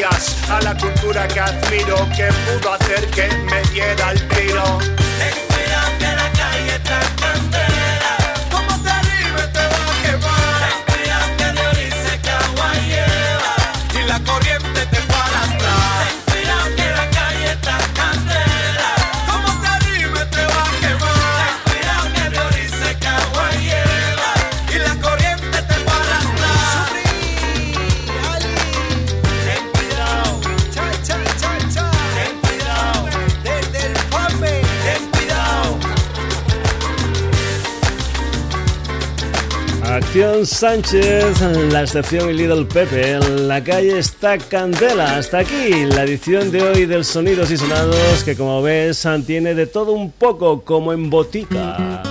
Gracias 0.00 0.48
a 0.48 0.62
la 0.62 0.74
cultura 0.78 1.28
que 1.28 1.40
admiro, 1.40 1.94
que 2.16 2.28
pudo 2.32 2.72
hacer 2.72 3.06
que 3.10 3.28
me 3.44 3.60
diera 3.70 4.12
el 4.12 4.28
tiro. 4.28 4.78
Ten 5.18 5.34
cuidado 5.48 5.98
que 5.98 6.06
la 6.06 6.32
calle 6.32 6.74
está 6.74 7.00
candela. 7.20 7.79
Acción 40.10 40.44
Sánchez, 40.44 41.40
la 41.70 41.82
excepción 41.82 42.30
y 42.30 42.32
Little 42.32 42.64
Pepe. 42.64 43.20
La 43.42 43.62
calle 43.62 43.96
está 43.96 44.38
candela. 44.38 45.18
Hasta 45.18 45.38
aquí 45.38 45.84
la 45.88 46.02
edición 46.02 46.50
de 46.50 46.62
hoy 46.62 46.84
del 46.84 47.04
Sonidos 47.04 47.52
y 47.52 47.56
Sonados, 47.56 48.24
que 48.24 48.34
como 48.34 48.60
ves 48.60 49.06
tiene 49.24 49.54
de 49.54 49.68
todo 49.68 49.92
un 49.92 50.10
poco 50.10 50.62
como 50.62 50.92
en 50.92 51.10
botica. 51.10 52.02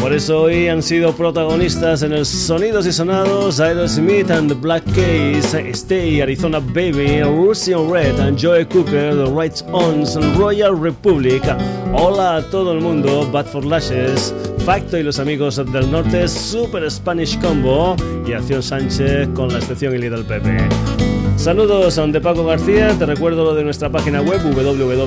Por 0.00 0.12
eso 0.12 0.42
hoy 0.42 0.66
han 0.66 0.82
sido 0.82 1.12
protagonistas 1.14 2.02
en 2.02 2.12
el 2.12 2.26
Sonidos 2.26 2.86
y 2.86 2.92
Sonados 2.92 3.60
Aerosmith 3.60 4.28
and 4.32 4.48
the 4.48 4.54
Black 4.54 4.82
Case, 4.86 5.70
Stay, 5.70 6.20
Arizona 6.20 6.58
Baby, 6.58 7.22
Russian 7.22 7.88
Red, 7.88 8.18
and 8.18 8.36
Joe 8.36 8.66
Cooker, 8.66 9.14
The 9.14 9.30
Rights 9.30 9.64
Ons, 9.70 10.16
Royal 10.36 10.76
Republic. 10.76 11.44
Hola 11.92 12.38
a 12.38 12.42
todo 12.42 12.72
el 12.72 12.80
mundo, 12.80 13.30
Bad 13.30 13.46
for 13.46 13.64
Lashes, 13.64 14.34
Facto 14.66 14.98
y 14.98 15.04
los 15.04 15.20
amigos 15.20 15.62
del 15.72 15.92
norte, 15.92 16.26
Super 16.26 16.90
Spanish 16.90 17.38
Combo 17.38 17.94
y 18.26 18.32
Acción 18.32 18.64
Sánchez 18.64 19.28
con 19.28 19.52
la 19.52 19.58
excepción 19.58 19.94
y 19.94 19.98
Little 19.98 20.24
Pepe. 20.24 20.56
Saludos 21.36 21.94
de 21.94 22.20
Paco 22.20 22.44
García, 22.44 22.92
te 22.98 23.06
recuerdo 23.06 23.44
lo 23.44 23.54
de 23.54 23.62
nuestra 23.62 23.90
página 23.90 24.20
web 24.22 24.40
www. 24.42 25.06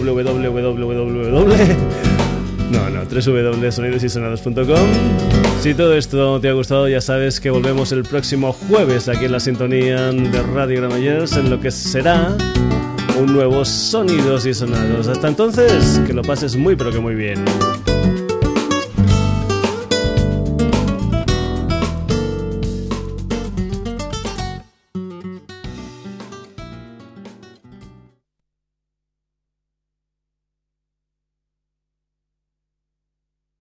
No, 2.71 2.89
no, 2.89 3.03
www.sonidosysonados.com. 3.03 4.87
Si 5.59 5.73
todo 5.73 5.93
esto 5.93 6.39
te 6.39 6.47
ha 6.47 6.53
gustado, 6.53 6.87
ya 6.87 7.01
sabes 7.01 7.41
que 7.41 7.49
volvemos 7.49 7.91
el 7.91 8.03
próximo 8.03 8.53
jueves 8.53 9.09
aquí 9.09 9.25
en 9.25 9.33
la 9.33 9.41
sintonía 9.41 10.09
de 10.13 10.41
Radio 10.53 10.79
Granollers 10.79 11.35
en 11.35 11.49
lo 11.49 11.59
que 11.59 11.69
será 11.71 12.33
un 13.19 13.33
nuevo 13.33 13.65
Sonidos 13.65 14.45
y 14.45 14.53
Sonados. 14.53 15.09
Hasta 15.09 15.27
entonces, 15.27 15.99
que 16.07 16.13
lo 16.13 16.21
pases 16.21 16.55
muy 16.55 16.77
pero 16.77 16.91
que 16.91 16.99
muy 16.99 17.15
bien. 17.15 17.43